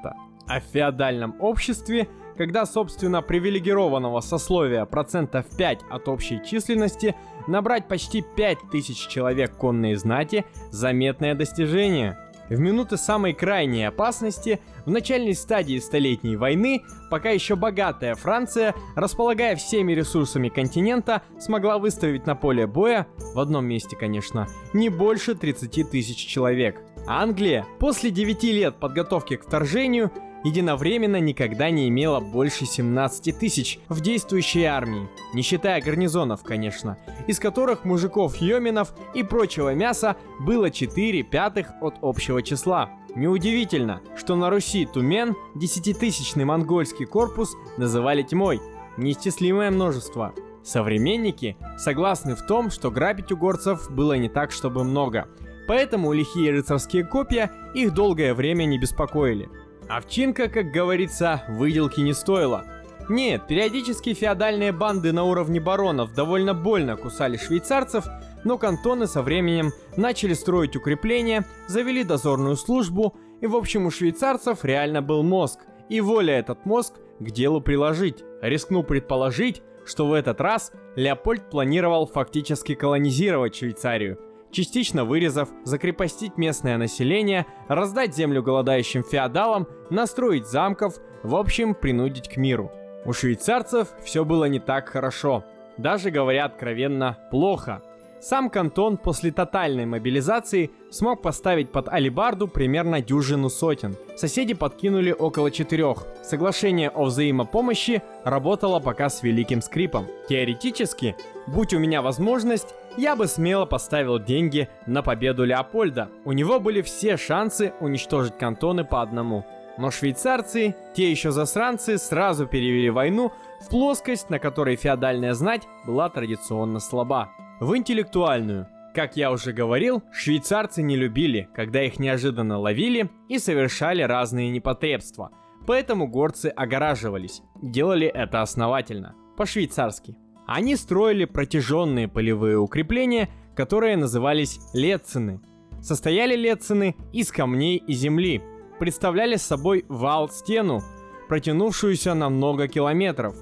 А 0.47 0.59
в 0.59 0.63
феодальном 0.63 1.35
обществе 1.39 2.07
когда, 2.37 2.65
собственно, 2.65 3.21
привилегированного 3.21 4.21
сословия 4.21 4.85
процентов 4.85 5.45
5 5.57 5.79
от 5.89 6.07
общей 6.07 6.41
численности 6.45 7.15
набрать 7.47 7.87
почти 7.87 8.21
5000 8.21 9.07
человек 9.07 9.55
конной 9.57 9.95
знати– 9.95 10.45
заметное 10.71 11.33
достижение. 11.35 12.17
В 12.49 12.59
минуты 12.59 12.95
самой 12.95 13.33
крайней 13.33 13.83
опасности, 13.83 14.61
в 14.85 14.89
начальной 14.89 15.33
стадии 15.33 15.79
Столетней 15.79 16.37
войны, 16.37 16.83
пока 17.11 17.29
еще 17.29 17.57
богатая 17.57 18.15
Франция, 18.15 18.73
располагая 18.95 19.57
всеми 19.57 19.91
ресурсами 19.91 20.47
континента, 20.47 21.23
смогла 21.39 21.77
выставить 21.77 22.25
на 22.25 22.35
поле 22.35 22.65
боя, 22.65 23.05
в 23.33 23.39
одном 23.39 23.65
месте, 23.65 23.97
конечно, 23.97 24.47
не 24.71 24.87
больше 24.87 25.35
30 25.35 25.91
тысяч 25.91 26.25
человек. 26.25 26.81
Англия 27.05 27.65
после 27.79 28.11
9 28.11 28.43
лет 28.43 28.75
подготовки 28.77 29.35
к 29.35 29.43
вторжению 29.43 30.11
единовременно 30.47 31.19
никогда 31.19 31.69
не 31.69 31.89
имела 31.89 32.19
больше 32.19 32.65
17 32.65 33.37
тысяч 33.37 33.79
в 33.89 34.01
действующей 34.01 34.63
армии, 34.63 35.07
не 35.33 35.41
считая 35.41 35.81
гарнизонов, 35.81 36.43
конечно, 36.43 36.97
из 37.27 37.39
которых 37.39 37.85
мужиков, 37.85 38.37
йоминов 38.37 38.93
и 39.13 39.23
прочего 39.23 39.73
мяса 39.73 40.15
было 40.39 40.71
4 40.71 41.23
пятых 41.23 41.67
от 41.81 41.95
общего 42.01 42.41
числа. 42.41 42.89
Неудивительно, 43.15 44.01
что 44.15 44.35
на 44.35 44.49
Руси 44.49 44.85
Тумен 44.85 45.35
десятитысячный 45.55 46.45
монгольский 46.45 47.05
корпус 47.05 47.55
называли 47.77 48.21
тьмой, 48.21 48.61
неисчислимое 48.97 49.71
множество. 49.71 50.33
Современники 50.63 51.57
согласны 51.77 52.35
в 52.35 52.45
том, 52.45 52.69
что 52.69 52.91
грабить 52.91 53.31
у 53.31 53.37
горцев 53.37 53.89
было 53.89 54.13
не 54.17 54.29
так, 54.29 54.51
чтобы 54.51 54.83
много, 54.83 55.27
поэтому 55.67 56.13
лихие 56.13 56.51
рыцарские 56.51 57.05
копья 57.05 57.51
их 57.73 57.93
долгое 57.93 58.33
время 58.33 58.65
не 58.65 58.77
беспокоили. 58.77 59.49
Овчинка, 59.89 60.49
как 60.49 60.71
говорится, 60.71 61.43
выделки 61.47 62.01
не 62.01 62.13
стоила. 62.13 62.65
Нет, 63.09 63.47
периодически 63.47 64.13
феодальные 64.13 64.73
банды 64.73 65.13
на 65.13 65.23
уровне 65.23 65.61
баронов 65.61 66.13
довольно 66.13 66.53
больно 66.53 66.97
кусали 66.97 67.37
швейцарцев, 67.37 68.05
но 68.43 68.57
кантоны 68.57 69.07
со 69.07 69.21
временем 69.21 69.71
начали 69.95 70.33
строить 70.33 70.75
укрепления, 70.75 71.45
завели 71.67 72.03
дозорную 72.03 72.57
службу, 72.57 73.15
и 73.39 73.47
в 73.47 73.55
общем 73.55 73.85
у 73.85 73.91
швейцарцев 73.91 74.65
реально 74.65 75.01
был 75.01 75.23
мозг, 75.23 75.61
и 75.89 76.01
воля 76.01 76.37
этот 76.37 76.65
мозг 76.65 76.95
к 77.19 77.31
делу 77.31 77.61
приложить. 77.61 78.23
Рискну 78.41 78.83
предположить, 78.83 79.61
что 79.85 80.05
в 80.05 80.13
этот 80.13 80.41
раз 80.41 80.73
Леопольд 80.95 81.49
планировал 81.49 82.07
фактически 82.07 82.75
колонизировать 82.75 83.55
Швейцарию, 83.55 84.19
частично 84.51 85.05
вырезав, 85.05 85.49
закрепостить 85.63 86.37
местное 86.37 86.77
население, 86.77 87.45
раздать 87.67 88.15
землю 88.15 88.43
голодающим 88.43 89.03
феодалам, 89.03 89.67
настроить 89.89 90.47
замков, 90.47 90.95
в 91.23 91.35
общем, 91.35 91.73
принудить 91.75 92.29
к 92.29 92.37
миру. 92.37 92.71
У 93.05 93.13
швейцарцев 93.13 93.89
все 94.03 94.25
было 94.25 94.45
не 94.45 94.59
так 94.59 94.89
хорошо. 94.89 95.43
Даже, 95.77 96.11
говоря 96.11 96.45
откровенно, 96.45 97.17
плохо. 97.31 97.81
Сам 98.19 98.49
кантон 98.49 98.97
после 98.97 99.31
тотальной 99.31 99.85
мобилизации 99.85 100.71
смог 100.89 101.21
поставить 101.21 101.71
под 101.71 101.87
алибарду 101.87 102.47
примерно 102.47 102.99
дюжину 102.99 103.49
сотен. 103.49 103.95
Соседи 104.15 104.55
подкинули 104.55 105.11
около 105.11 105.51
четырех. 105.51 106.05
Соглашение 106.23 106.89
о 106.89 107.05
взаимопомощи 107.05 108.01
работало 108.23 108.79
пока 108.79 109.09
с 109.09 109.21
великим 109.21 109.61
скрипом. 109.61 110.07
Теоретически, 110.27 111.15
будь 111.45 111.73
у 111.75 111.79
меня 111.79 112.01
возможность, 112.01 112.73
я 112.97 113.15
бы 113.15 113.27
смело 113.27 113.65
поставил 113.65 114.19
деньги 114.19 114.67
на 114.85 115.01
победу 115.01 115.45
Леопольда. 115.45 116.09
У 116.25 116.31
него 116.33 116.59
были 116.59 116.81
все 116.81 117.15
шансы 117.15 117.73
уничтожить 117.79 118.37
кантоны 118.37 118.83
по 118.83 119.01
одному. 119.01 119.45
Но 119.77 119.91
швейцарцы, 119.91 120.75
те 120.95 121.11
еще 121.11 121.31
засранцы, 121.31 121.99
сразу 121.99 122.47
перевели 122.47 122.89
войну 122.89 123.31
в 123.61 123.69
плоскость, 123.69 124.29
на 124.29 124.39
которой 124.39 124.75
феодальная 124.75 125.33
знать 125.33 125.67
была 125.85 126.09
традиционно 126.09 126.79
слаба. 126.79 127.29
В 127.59 127.77
интеллектуальную. 127.77 128.67
Как 128.95 129.15
я 129.15 129.31
уже 129.31 129.53
говорил, 129.53 130.01
швейцарцы 130.11 130.81
не 130.81 130.95
любили, 130.95 131.47
когда 131.53 131.83
их 131.83 131.99
неожиданно 131.99 132.57
ловили 132.57 133.11
и 133.29 133.37
совершали 133.37 134.01
разные 134.01 134.49
непотребства. 134.49 135.29
Поэтому 135.67 136.07
горцы 136.07 136.47
огораживались. 136.47 137.43
Делали 137.61 138.07
это 138.07 138.41
основательно. 138.41 139.13
По-швейцарски. 139.37 140.17
Они 140.47 140.77
строили 140.77 141.25
протяженные 141.25 142.07
полевые 142.07 142.57
укрепления, 142.57 143.29
которые 143.53 143.97
назывались 143.97 144.59
лецины. 144.73 145.41
Состояли 145.81 146.35
лецины 146.37 146.95
из 147.11 147.31
камней 147.31 147.77
и 147.77 147.93
земли, 147.93 148.41
представляли 148.79 149.35
собой 149.35 149.85
вал-стену, 149.89 150.81
протянувшуюся 151.27 152.13
на 152.13 152.29
много 152.29 152.69
километров. 152.69 153.35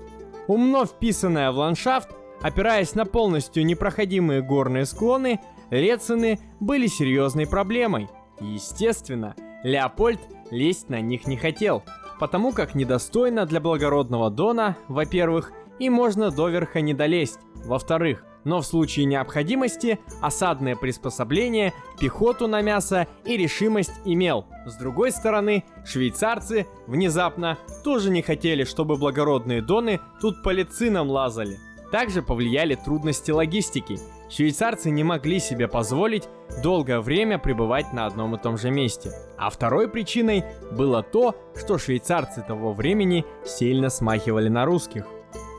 Умно 0.47 0.85
вписанная 0.85 1.51
в 1.51 1.57
ландшафт, 1.57 2.09
опираясь 2.41 2.95
на 2.95 3.05
полностью 3.05 3.65
непроходимые 3.65 4.41
горные 4.41 4.85
склоны, 4.85 5.39
лецины 5.69 6.39
были 6.59 6.87
серьезной 6.87 7.45
проблемой. 7.45 8.09
Естественно, 8.39 9.35
Леопольд 9.63 10.19
лезть 10.51 10.89
на 10.89 11.01
них 11.01 11.27
не 11.27 11.37
хотел, 11.37 11.83
потому 12.19 12.51
как 12.51 12.75
недостойно 12.75 13.45
для 13.45 13.59
благородного 13.59 14.29
Дона, 14.29 14.77
во-первых, 14.87 15.51
и 15.79 15.89
можно 15.89 16.31
доверха 16.31 16.81
не 16.81 16.93
долезть. 16.93 17.39
Во-вторых, 17.65 18.23
но 18.45 18.61
в 18.61 18.65
случае 18.65 19.05
необходимости 19.05 19.99
осадное 20.21 20.75
приспособление, 20.75 21.73
пехоту 21.99 22.47
на 22.47 22.61
мясо 22.61 23.07
и 23.25 23.35
решимость 23.35 23.93
имел. 24.05 24.45
С 24.65 24.77
другой 24.77 25.11
стороны, 25.11 25.65
швейцарцы 25.83 26.67
внезапно 26.87 27.57
тоже 27.83 28.11
не 28.11 28.21
хотели, 28.21 28.63
чтобы 28.63 28.95
благородные 28.95 29.61
доны 29.61 29.99
тут 30.21 30.43
по 30.43 30.49
лицинам 30.49 31.09
лазали. 31.09 31.57
Также 31.91 32.21
повлияли 32.21 32.75
трудности 32.75 33.31
логистики. 33.31 33.99
Швейцарцы 34.29 34.89
не 34.89 35.03
могли 35.03 35.39
себе 35.39 35.67
позволить 35.67 36.27
долгое 36.63 36.99
время 36.99 37.37
пребывать 37.37 37.93
на 37.93 38.05
одном 38.05 38.35
и 38.35 38.39
том 38.39 38.57
же 38.57 38.71
месте. 38.71 39.11
А 39.37 39.49
второй 39.49 39.87
причиной 39.87 40.43
было 40.71 41.03
то, 41.03 41.35
что 41.55 41.77
швейцарцы 41.77 42.43
того 42.45 42.73
времени 42.73 43.23
сильно 43.45 43.89
смахивали 43.89 44.49
на 44.49 44.65
русских 44.65 45.05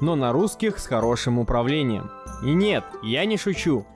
но 0.01 0.17
на 0.17 0.33
русских 0.33 0.79
с 0.79 0.87
хорошим 0.87 1.39
управлением. 1.39 2.11
И 2.43 2.53
нет, 2.53 2.85
я 3.03 3.25
не 3.25 3.37
шучу. 3.37 3.87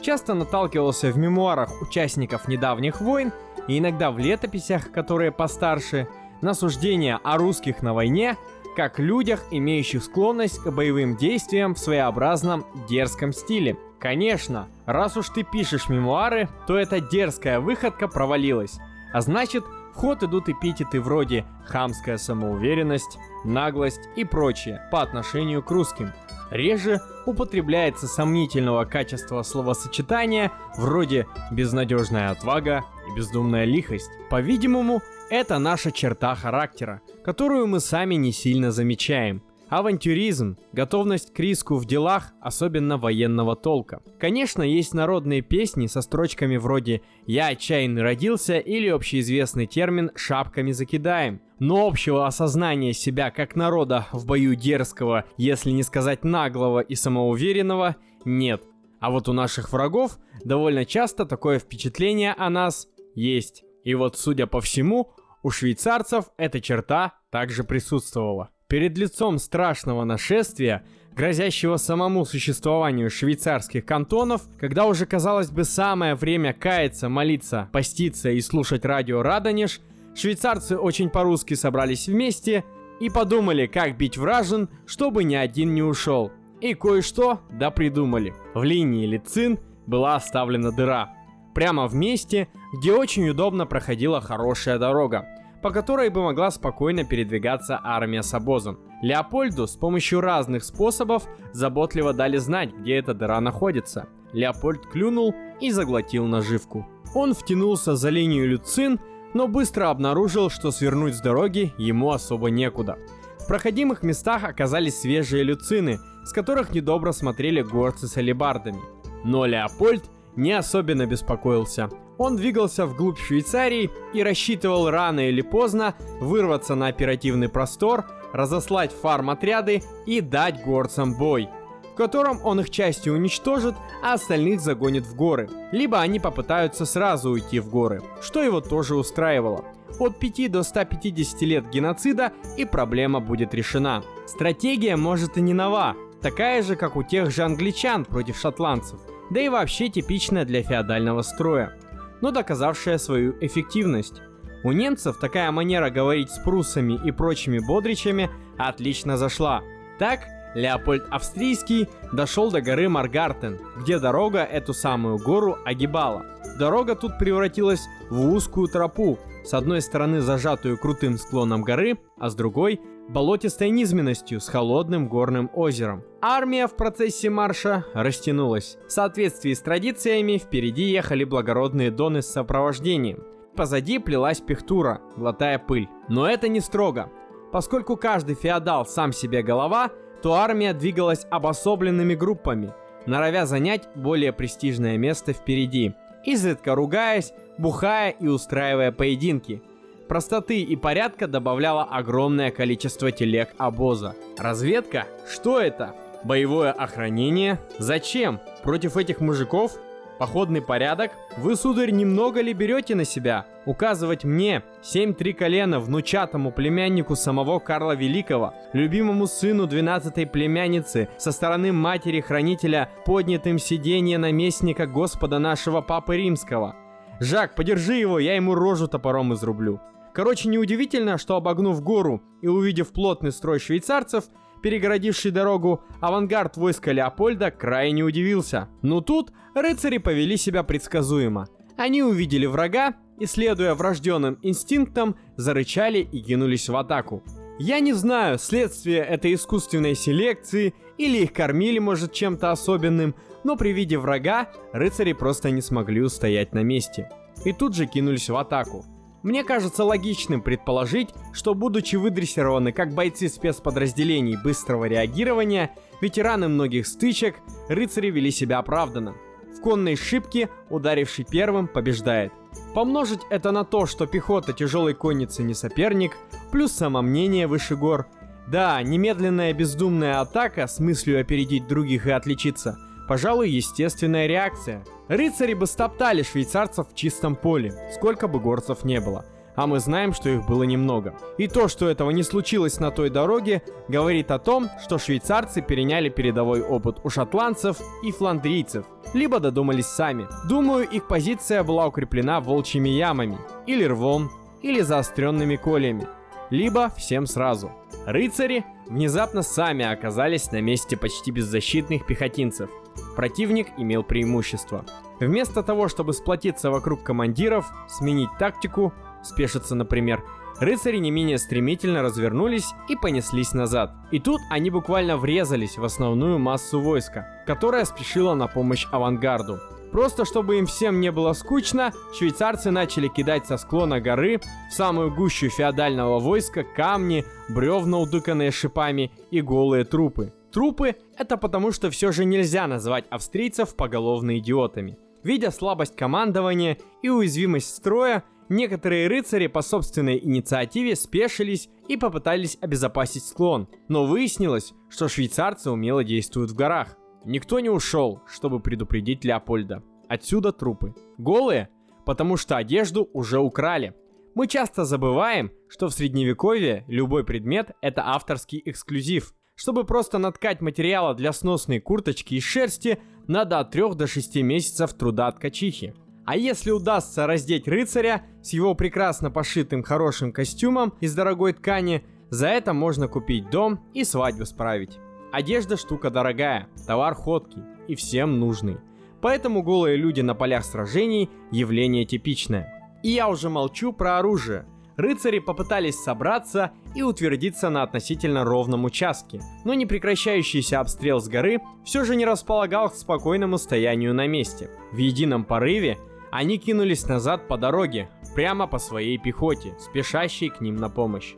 Часто 0.00 0.34
наталкивался 0.34 1.10
в 1.10 1.18
мемуарах 1.18 1.82
участников 1.82 2.48
недавних 2.48 3.00
войн 3.00 3.32
и 3.66 3.78
иногда 3.78 4.10
в 4.10 4.18
летописях, 4.18 4.90
которые 4.92 5.32
постарше, 5.32 6.08
на 6.42 6.54
суждения 6.54 7.18
о 7.24 7.38
русских 7.38 7.82
на 7.82 7.94
войне, 7.94 8.36
как 8.76 8.98
людях, 8.98 9.42
имеющих 9.50 10.04
склонность 10.04 10.58
к 10.58 10.70
боевым 10.70 11.16
действиям 11.16 11.74
в 11.74 11.78
своеобразном 11.78 12.66
дерзком 12.88 13.32
стиле. 13.32 13.76
Конечно, 13.98 14.68
раз 14.84 15.16
уж 15.16 15.30
ты 15.30 15.42
пишешь 15.42 15.88
мемуары, 15.88 16.48
то 16.66 16.76
эта 16.76 17.00
дерзкая 17.00 17.58
выходка 17.58 18.06
провалилась. 18.06 18.78
А 19.14 19.22
значит, 19.22 19.64
в 19.96 19.98
ход 19.98 20.22
идут 20.22 20.50
эпитеты 20.50 21.00
вроде 21.00 21.46
«хамская 21.64 22.18
самоуверенность», 22.18 23.18
«наглость» 23.44 24.02
и 24.14 24.24
прочее 24.24 24.82
по 24.92 25.00
отношению 25.00 25.62
к 25.62 25.70
русским. 25.70 26.12
Реже 26.50 27.00
употребляется 27.24 28.06
сомнительного 28.06 28.84
качества 28.84 29.42
словосочетания 29.42 30.52
вроде 30.76 31.26
«безнадежная 31.50 32.30
отвага» 32.30 32.84
и 33.08 33.16
«бездумная 33.16 33.64
лихость». 33.64 34.10
По-видимому, 34.28 35.00
это 35.30 35.58
наша 35.58 35.90
черта 35.90 36.34
характера, 36.34 37.00
которую 37.24 37.66
мы 37.66 37.80
сами 37.80 38.16
не 38.16 38.32
сильно 38.32 38.72
замечаем. 38.72 39.42
Авантюризм, 39.68 40.58
готовность 40.72 41.34
к 41.34 41.40
риску 41.40 41.74
в 41.74 41.86
делах, 41.86 42.32
особенно 42.40 42.98
военного 42.98 43.56
толка. 43.56 44.00
Конечно, 44.20 44.62
есть 44.62 44.94
народные 44.94 45.42
песни 45.42 45.86
со 45.86 46.02
строчками 46.02 46.56
вроде 46.56 47.02
«Я 47.26 47.48
отчаянный 47.48 48.02
родился» 48.02 48.58
или 48.58 48.86
общеизвестный 48.86 49.66
термин 49.66 50.12
«шапками 50.14 50.70
закидаем». 50.70 51.40
Но 51.58 51.88
общего 51.88 52.26
осознания 52.26 52.92
себя 52.92 53.32
как 53.32 53.56
народа 53.56 54.06
в 54.12 54.24
бою 54.24 54.54
дерзкого, 54.54 55.24
если 55.36 55.72
не 55.72 55.82
сказать 55.82 56.22
наглого 56.22 56.78
и 56.78 56.94
самоуверенного, 56.94 57.96
нет. 58.24 58.62
А 59.00 59.10
вот 59.10 59.28
у 59.28 59.32
наших 59.32 59.72
врагов 59.72 60.18
довольно 60.44 60.84
часто 60.84 61.26
такое 61.26 61.58
впечатление 61.58 62.34
о 62.34 62.50
нас 62.50 62.86
есть. 63.16 63.64
И 63.82 63.94
вот, 63.94 64.16
судя 64.16 64.46
по 64.46 64.60
всему, 64.60 65.12
у 65.42 65.50
швейцарцев 65.50 66.26
эта 66.36 66.60
черта 66.60 67.14
также 67.30 67.64
присутствовала. 67.64 68.50
Перед 68.68 68.98
лицом 68.98 69.38
страшного 69.38 70.02
нашествия, 70.02 70.84
грозящего 71.14 71.76
самому 71.76 72.24
существованию 72.24 73.10
швейцарских 73.10 73.84
кантонов, 73.84 74.42
когда 74.58 74.86
уже 74.86 75.06
казалось 75.06 75.50
бы 75.50 75.62
самое 75.62 76.16
время 76.16 76.52
каяться, 76.52 77.08
молиться, 77.08 77.68
поститься 77.72 78.30
и 78.30 78.40
слушать 78.40 78.84
радио 78.84 79.22
Радонеж, 79.22 79.80
швейцарцы 80.16 80.76
очень 80.76 81.10
по-русски 81.10 81.54
собрались 81.54 82.08
вместе 82.08 82.64
и 82.98 83.08
подумали, 83.08 83.66
как 83.66 83.96
бить 83.96 84.18
вражен, 84.18 84.68
чтобы 84.84 85.22
ни 85.22 85.36
один 85.36 85.72
не 85.72 85.82
ушел. 85.82 86.32
И 86.60 86.74
кое-что 86.74 87.42
да 87.52 87.70
придумали. 87.70 88.34
В 88.52 88.64
линии 88.64 89.06
Лицин 89.06 89.60
была 89.86 90.16
оставлена 90.16 90.72
дыра. 90.72 91.14
Прямо 91.54 91.86
в 91.86 91.94
месте, 91.94 92.48
где 92.72 92.92
очень 92.92 93.28
удобно 93.28 93.64
проходила 93.64 94.20
хорошая 94.20 94.78
дорога 94.78 95.35
по 95.66 95.72
которой 95.72 96.10
бы 96.10 96.22
могла 96.22 96.52
спокойно 96.52 97.02
передвигаться 97.02 97.80
армия 97.82 98.22
с 98.22 98.32
обозом. 98.32 98.78
Леопольду 99.02 99.66
с 99.66 99.74
помощью 99.74 100.20
разных 100.20 100.62
способов 100.62 101.26
заботливо 101.52 102.12
дали 102.12 102.36
знать, 102.36 102.72
где 102.72 102.94
эта 102.94 103.14
дыра 103.14 103.40
находится. 103.40 104.06
Леопольд 104.32 104.86
клюнул 104.86 105.34
и 105.60 105.72
заглотил 105.72 106.24
наживку. 106.26 106.86
Он 107.16 107.34
втянулся 107.34 107.96
за 107.96 108.10
линию 108.10 108.46
Люцин, 108.46 109.00
но 109.34 109.48
быстро 109.48 109.90
обнаружил, 109.90 110.50
что 110.50 110.70
свернуть 110.70 111.16
с 111.16 111.20
дороги 111.20 111.74
ему 111.78 112.12
особо 112.12 112.48
некуда. 112.48 112.96
В 113.40 113.48
проходимых 113.48 114.04
местах 114.04 114.44
оказались 114.44 115.00
свежие 115.00 115.42
люцины, 115.42 115.98
с 116.24 116.32
которых 116.32 116.72
недобро 116.72 117.10
смотрели 117.10 117.60
горцы 117.60 118.06
с 118.06 118.16
алебардами. 118.16 118.82
Но 119.24 119.46
Леопольд 119.46 120.04
не 120.36 120.52
особенно 120.52 121.06
беспокоился. 121.06 121.90
Он 122.18 122.36
двигался 122.36 122.86
вглубь 122.86 123.18
Швейцарии 123.18 123.90
и 124.14 124.22
рассчитывал 124.22 124.90
рано 124.90 125.28
или 125.28 125.42
поздно 125.42 125.94
вырваться 126.20 126.74
на 126.74 126.88
оперативный 126.88 127.48
простор, 127.48 128.04
разослать 128.32 128.92
фарм-отряды 128.92 129.82
и 130.06 130.20
дать 130.20 130.62
горцам 130.62 131.14
бой, 131.14 131.48
в 131.92 131.94
котором 131.94 132.40
он 132.44 132.60
их 132.60 132.70
частью 132.70 133.14
уничтожит, 133.14 133.74
а 134.02 134.14
остальных 134.14 134.60
загонит 134.60 135.06
в 135.06 135.14
горы. 135.14 135.48
Либо 135.72 136.00
они 136.00 136.20
попытаются 136.20 136.86
сразу 136.86 137.30
уйти 137.30 137.60
в 137.60 137.68
горы, 137.68 138.02
что 138.20 138.42
его 138.42 138.60
тоже 138.60 138.96
устраивало. 138.96 139.64
От 139.98 140.18
5 140.18 140.50
до 140.50 140.62
150 140.62 141.40
лет 141.42 141.70
геноцида 141.70 142.32
и 142.58 142.64
проблема 142.64 143.20
будет 143.20 143.54
решена. 143.54 144.02
Стратегия 144.26 144.96
может 144.96 145.38
и 145.38 145.40
не 145.40 145.54
нова, 145.54 145.96
такая 146.20 146.62
же, 146.62 146.76
как 146.76 146.96
у 146.96 147.02
тех 147.02 147.30
же 147.30 147.44
англичан 147.44 148.04
против 148.04 148.36
шотландцев, 148.36 149.00
да 149.30 149.40
и 149.40 149.48
вообще 149.48 149.88
типичная 149.88 150.44
для 150.44 150.62
феодального 150.62 151.22
строя 151.22 151.76
но 152.20 152.30
доказавшая 152.30 152.98
свою 152.98 153.36
эффективность. 153.40 154.22
У 154.64 154.72
немцев 154.72 155.18
такая 155.18 155.50
манера 155.52 155.90
говорить 155.90 156.30
с 156.30 156.38
пруссами 156.38 156.98
и 157.04 157.12
прочими 157.12 157.58
бодричами 157.58 158.30
отлично 158.58 159.16
зашла. 159.16 159.62
Так, 159.98 160.20
Леопольд 160.54 161.04
Австрийский 161.10 161.88
дошел 162.12 162.50
до 162.50 162.62
горы 162.62 162.88
Маргартен, 162.88 163.58
где 163.80 163.98
дорога 163.98 164.40
эту 164.40 164.72
самую 164.72 165.18
гору 165.18 165.58
огибала. 165.64 166.24
Дорога 166.58 166.94
тут 166.94 167.18
превратилась 167.18 167.86
в 168.10 168.32
узкую 168.32 168.68
тропу, 168.68 169.18
с 169.44 169.52
одной 169.52 169.82
стороны 169.82 170.20
зажатую 170.20 170.78
крутым 170.78 171.18
склоном 171.18 171.62
горы, 171.62 171.98
а 172.18 172.30
с 172.30 172.34
другой 172.34 172.80
болотистой 173.08 173.70
низменностью 173.70 174.40
с 174.40 174.48
холодным 174.48 175.08
горным 175.08 175.50
озером. 175.54 176.02
Армия 176.20 176.66
в 176.66 176.76
процессе 176.76 177.30
марша 177.30 177.84
растянулась. 177.94 178.78
В 178.86 178.92
соответствии 178.92 179.52
с 179.52 179.60
традициями 179.60 180.38
впереди 180.38 180.84
ехали 180.84 181.24
благородные 181.24 181.90
доны 181.90 182.22
с 182.22 182.26
сопровождением. 182.26 183.22
Позади 183.54 183.98
плелась 183.98 184.40
пехтура, 184.40 185.00
глотая 185.16 185.58
пыль. 185.58 185.88
Но 186.08 186.28
это 186.28 186.48
не 186.48 186.60
строго. 186.60 187.10
Поскольку 187.52 187.96
каждый 187.96 188.34
феодал 188.34 188.84
сам 188.84 189.12
себе 189.12 189.42
голова, 189.42 189.90
то 190.22 190.34
армия 190.34 190.74
двигалась 190.74 191.26
обособленными 191.30 192.14
группами, 192.14 192.74
норовя 193.06 193.46
занять 193.46 193.88
более 193.94 194.32
престижное 194.32 194.98
место 194.98 195.32
впереди, 195.32 195.94
изредка 196.24 196.74
ругаясь, 196.74 197.32
бухая 197.56 198.10
и 198.10 198.26
устраивая 198.26 198.92
поединки– 198.92 199.62
Простоты 200.08 200.62
и 200.62 200.76
порядка 200.76 201.26
добавляло 201.26 201.82
огромное 201.82 202.52
количество 202.52 203.10
телег 203.10 203.54
обоза. 203.58 204.14
Разведка? 204.38 205.06
Что 205.28 205.60
это? 205.60 205.94
Боевое 206.22 206.70
охранение? 206.70 207.58
Зачем? 207.78 208.40
Против 208.62 208.96
этих 208.96 209.20
мужиков? 209.20 209.72
Походный 210.18 210.62
порядок? 210.62 211.10
Вы, 211.36 211.56
сударь, 211.56 211.90
немного 211.90 212.40
ли 212.40 212.52
берете 212.54 212.94
на 212.94 213.04
себя? 213.04 213.46
Указывать 213.66 214.24
мне, 214.24 214.62
семь 214.80 215.12
три 215.12 215.32
колена, 215.32 215.80
внучатому 215.80 216.52
племяннику 216.52 217.16
самого 217.16 217.58
Карла 217.58 217.96
Великого, 217.96 218.54
любимому 218.72 219.26
сыну 219.26 219.66
двенадцатой 219.66 220.26
племянницы, 220.26 221.08
со 221.18 221.32
стороны 221.32 221.72
матери-хранителя, 221.72 222.90
поднятым 223.04 223.58
сиденье 223.58 224.18
наместника 224.18 224.86
Господа 224.86 225.38
нашего 225.38 225.80
Папы 225.82 226.16
Римского. 226.16 226.76
Жак, 227.20 227.54
подержи 227.54 227.94
его, 227.94 228.18
я 228.18 228.36
ему 228.36 228.54
рожу 228.54 228.88
топором 228.88 229.34
изрублю. 229.34 229.80
Короче, 230.16 230.48
неудивительно, 230.48 231.18
что 231.18 231.36
обогнув 231.36 231.82
гору 231.82 232.22
и 232.40 232.48
увидев 232.48 232.88
плотный 232.94 233.30
строй 233.30 233.58
швейцарцев, 233.58 234.24
перегородивший 234.62 235.30
дорогу, 235.30 235.82
авангард 236.00 236.56
войска 236.56 236.90
Леопольда 236.90 237.50
крайне 237.50 238.02
удивился. 238.02 238.70
Но 238.80 239.02
тут 239.02 239.30
рыцари 239.54 239.98
повели 239.98 240.38
себя 240.38 240.62
предсказуемо. 240.62 241.48
Они 241.76 242.02
увидели 242.02 242.46
врага 242.46 242.94
и, 243.20 243.26
следуя 243.26 243.74
врожденным 243.74 244.38
инстинктам, 244.40 245.16
зарычали 245.36 245.98
и 245.98 246.22
кинулись 246.22 246.70
в 246.70 246.76
атаку. 246.76 247.22
Я 247.58 247.80
не 247.80 247.92
знаю, 247.92 248.38
следствие 248.38 249.00
этой 249.00 249.34
искусственной 249.34 249.94
селекции 249.94 250.72
или 250.96 251.24
их 251.24 251.34
кормили, 251.34 251.78
может, 251.78 252.14
чем-то 252.14 252.52
особенным, 252.52 253.14
но 253.44 253.54
при 253.56 253.74
виде 253.74 253.98
врага 253.98 254.48
рыцари 254.72 255.12
просто 255.12 255.50
не 255.50 255.60
смогли 255.60 256.00
устоять 256.00 256.54
на 256.54 256.62
месте. 256.62 257.10
И 257.44 257.52
тут 257.52 257.76
же 257.76 257.84
кинулись 257.84 258.30
в 258.30 258.36
атаку. 258.36 258.86
Мне 259.22 259.44
кажется 259.44 259.84
логичным 259.84 260.40
предположить, 260.40 261.10
что 261.32 261.54
будучи 261.54 261.96
выдрессированы 261.96 262.72
как 262.72 262.94
бойцы 262.94 263.28
спецподразделений 263.28 264.36
быстрого 264.42 264.84
реагирования, 264.84 265.74
ветераны 266.00 266.48
многих 266.48 266.86
стычек, 266.86 267.36
рыцари 267.68 268.10
вели 268.10 268.30
себя 268.30 268.58
оправданно. 268.58 269.14
В 269.56 269.60
конной 269.60 269.96
шибке 269.96 270.48
ударивший 270.70 271.24
первым 271.24 271.66
побеждает. 271.66 272.32
Помножить 272.74 273.20
это 273.30 273.52
на 273.52 273.64
то, 273.64 273.86
что 273.86 274.06
пехота 274.06 274.52
тяжелой 274.52 274.94
конницы 274.94 275.42
не 275.42 275.54
соперник, 275.54 276.12
плюс 276.52 276.72
самомнение 276.72 277.46
выше 277.46 277.74
гор. 277.74 278.06
Да, 278.46 278.80
немедленная 278.82 279.52
бездумная 279.54 280.20
атака 280.20 280.66
с 280.66 280.78
мыслью 280.78 281.20
опередить 281.20 281.66
других 281.66 282.06
и 282.06 282.10
отличиться, 282.10 282.78
пожалуй, 283.06 283.50
естественная 283.50 284.26
реакция– 284.26 284.84
Рыцари 285.08 285.54
бы 285.54 285.66
стоптали 285.66 286.22
швейцарцев 286.22 286.88
в 286.90 286.94
чистом 286.94 287.36
поле, 287.36 287.72
сколько 287.94 288.26
бы 288.26 288.40
горцев 288.40 288.84
не 288.84 289.00
было. 289.00 289.24
А 289.54 289.66
мы 289.66 289.78
знаем, 289.78 290.12
что 290.12 290.28
их 290.28 290.46
было 290.46 290.64
немного. 290.64 291.14
И 291.38 291.46
то, 291.46 291.68
что 291.68 291.88
этого 291.88 292.10
не 292.10 292.22
случилось 292.22 292.78
на 292.78 292.90
той 292.90 293.08
дороге, 293.08 293.62
говорит 293.88 294.30
о 294.30 294.38
том, 294.38 294.68
что 294.82 294.98
швейцарцы 294.98 295.62
переняли 295.62 296.10
передовой 296.10 296.60
опыт 296.60 296.98
у 297.04 297.08
шотландцев 297.08 297.78
и 298.02 298.10
фландрийцев, 298.10 298.84
либо 299.14 299.40
додумались 299.40 299.86
сами. 299.86 300.26
Думаю, 300.46 300.86
их 300.86 301.06
позиция 301.06 301.62
была 301.62 301.86
укреплена 301.86 302.40
волчьими 302.40 302.90
ямами, 302.90 303.38
или 303.66 303.84
рвом, 303.84 304.30
или 304.60 304.80
заостренными 304.80 305.56
кольями, 305.56 306.06
либо 306.50 306.90
всем 306.90 307.26
сразу. 307.26 307.70
Рыцари 308.04 308.66
внезапно 308.88 309.42
сами 309.42 309.84
оказались 309.84 310.50
на 310.52 310.60
месте 310.60 310.96
почти 310.96 311.30
беззащитных 311.30 312.06
пехотинцев– 312.06 312.70
Противник 313.16 313.68
имел 313.78 314.02
преимущество. 314.02 314.84
Вместо 315.20 315.62
того, 315.62 315.88
чтобы 315.88 316.12
сплотиться 316.12 316.70
вокруг 316.70 317.02
командиров, 317.02 317.66
сменить 317.88 318.28
тактику, 318.38 318.92
спешиться, 319.22 319.74
например, 319.74 320.22
рыцари 320.60 320.98
не 320.98 321.10
менее 321.10 321.38
стремительно 321.38 322.02
развернулись 322.02 322.68
и 322.88 322.96
понеслись 322.96 323.54
назад. 323.54 323.94
И 324.10 324.20
тут 324.20 324.40
они 324.50 324.70
буквально 324.70 325.16
врезались 325.16 325.78
в 325.78 325.84
основную 325.84 326.38
массу 326.38 326.80
войска, 326.80 327.42
которая 327.46 327.86
спешила 327.86 328.34
на 328.34 328.48
помощь 328.48 328.86
авангарду. 328.92 329.60
Просто 329.92 330.24
чтобы 330.24 330.58
им 330.58 330.66
всем 330.66 331.00
не 331.00 331.10
было 331.10 331.32
скучно, 331.32 331.92
швейцарцы 332.12 332.70
начали 332.70 333.08
кидать 333.08 333.46
со 333.46 333.56
склона 333.56 334.00
горы 334.00 334.40
в 334.70 334.72
самую 334.72 335.14
гущу 335.14 335.48
феодального 335.48 336.18
войска 336.18 336.64
камни, 336.64 337.24
бревна, 337.48 337.98
удыканные 337.98 338.50
шипами 338.50 339.10
и 339.30 339.40
голые 339.40 339.84
трупы. 339.84 340.32
Трупы— 340.52 340.96
это 341.18 341.36
потому, 341.36 341.70
что 341.70 341.90
все 341.90 342.12
же 342.12 342.24
нельзя 342.24 342.66
назвать 342.66 343.04
австрийцев 343.10 343.76
поголовно 343.76 344.38
идиотами. 344.38 344.98
Видя 345.22 345.50
слабость 345.50 345.96
командования 345.96 346.78
и 347.02 347.08
уязвимость 347.08 347.74
строя, 347.74 348.24
некоторые 348.48 349.08
рыцари 349.08 349.48
по 349.48 349.60
собственной 349.60 350.18
инициативе 350.18 350.94
спешились 350.96 351.68
и 351.88 351.96
попытались 351.96 352.58
обезопасить 352.60 353.24
склон. 353.24 353.68
Но 353.88 354.06
выяснилось, 354.06 354.72
что 354.88 355.08
швейцарцы 355.08 355.70
умело 355.70 356.04
действуют 356.04 356.52
в 356.52 356.54
горах. 356.54 356.96
Никто 357.26 357.58
не 357.58 357.68
ушел, 357.68 358.22
чтобы 358.26 358.60
предупредить 358.60 359.24
Леопольда. 359.24 359.82
Отсюда 360.08 360.52
трупы. 360.52 360.94
Голые, 361.18 361.68
потому 362.04 362.36
что 362.36 362.56
одежду 362.56 363.10
уже 363.12 363.40
украли. 363.40 363.94
Мы 364.36 364.46
часто 364.46 364.84
забываем, 364.84 365.50
что 365.68 365.88
в 365.88 365.92
средневековье 365.92 366.84
любой 366.86 367.24
предмет– 367.24 367.72
это 367.82 368.06
авторский 368.06 368.62
эксклюзив. 368.64 369.34
Чтобы 369.56 369.84
просто 369.84 370.18
наткать 370.18 370.60
материала 370.60 371.14
для 371.14 371.32
сносной 371.32 371.80
курточки 371.80 372.34
из 372.34 372.44
шерсти, 372.44 373.00
надо 373.26 373.58
от 373.58 373.72
3 373.72 373.94
до 373.94 374.06
6 374.06 374.36
месяцев 374.42 374.92
труда 374.92 375.32
ткачихи. 375.32 375.94
А 376.26 376.36
если 376.36 376.70
удастся 376.70 377.26
раздеть 377.26 377.66
рыцаря 377.66 378.24
с 378.40 378.52
его 378.52 378.74
прекрасно 378.74 379.32
пошитым 379.32 379.82
хорошим 379.82 380.32
костюмом 380.32 380.94
из 381.00 381.12
дорогой 381.14 381.54
ткани, 381.54 382.04
за 382.30 382.48
это 382.48 382.72
можно 382.72 383.08
купить 383.08 383.50
дом 383.50 383.80
и 383.94 384.04
свадьбу 384.04 384.44
справить. 384.44 384.98
Одежда 385.36 385.76
штука 385.76 386.08
дорогая, 386.08 386.66
товар 386.86 387.14
ходкий 387.14 387.60
и 387.88 387.94
всем 387.94 388.40
нужный. 388.40 388.78
Поэтому 389.20 389.62
голые 389.62 389.98
люди 389.98 390.22
на 390.22 390.34
полях 390.34 390.64
сражений– 390.64 391.28
явление 391.50 392.06
типичное. 392.06 392.90
И 393.02 393.10
я 393.10 393.28
уже 393.28 393.50
молчу 393.50 393.92
про 393.92 394.16
оружие. 394.16 394.64
Рыцари 394.96 395.40
попытались 395.40 396.02
собраться 396.02 396.70
и 396.94 397.02
утвердиться 397.02 397.68
на 397.68 397.82
относительно 397.82 398.44
ровном 398.44 398.86
участке, 398.86 399.42
но 399.66 399.74
непрекращающийся 399.74 400.80
обстрел 400.80 401.20
с 401.20 401.28
горы 401.28 401.60
все 401.84 402.02
же 402.04 402.16
не 402.16 402.24
располагал 402.24 402.88
к 402.88 402.94
спокойному 402.94 403.58
стоянию 403.58 404.14
на 404.14 404.26
месте. 404.26 404.70
В 404.90 404.96
едином 404.96 405.44
порыве 405.44 405.98
они 406.30 406.56
кинулись 406.56 407.06
назад 407.06 407.46
по 407.46 407.58
дороге, 407.58 408.08
прямо 408.34 408.66
по 408.66 408.78
своей 408.78 409.18
пехоте, 409.18 409.74
спешащей 409.78 410.48
к 410.48 410.62
ним 410.62 410.76
на 410.76 410.88
помощь. 410.88 411.34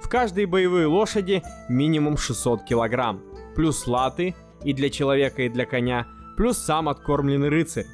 В 0.00 0.08
каждой 0.08 0.46
боевой 0.46 0.86
лошади 0.86 1.42
минимум 1.68 2.16
600 2.16 2.64
килограмм, 2.64 3.20
плюс 3.54 3.86
латы 3.86 4.34
и 4.64 4.72
для 4.72 4.90
человека, 4.90 5.42
и 5.42 5.48
для 5.48 5.66
коня, 5.66 6.06
плюс 6.36 6.58
сам 6.58 6.88
откормленный 6.88 7.48
рыцарь. 7.48 7.86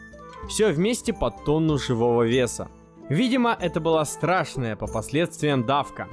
Все 0.49 0.71
вместе 0.71 1.13
под 1.13 1.45
тонну 1.45 1.79
живого 1.79 2.23
веса. 2.23 2.69
Видимо, 3.09 3.57
это 3.61 3.81
была 3.81 4.05
страшная 4.05 4.77
по 4.77 4.87
последствиям 4.87 5.65
давка. 5.65 6.09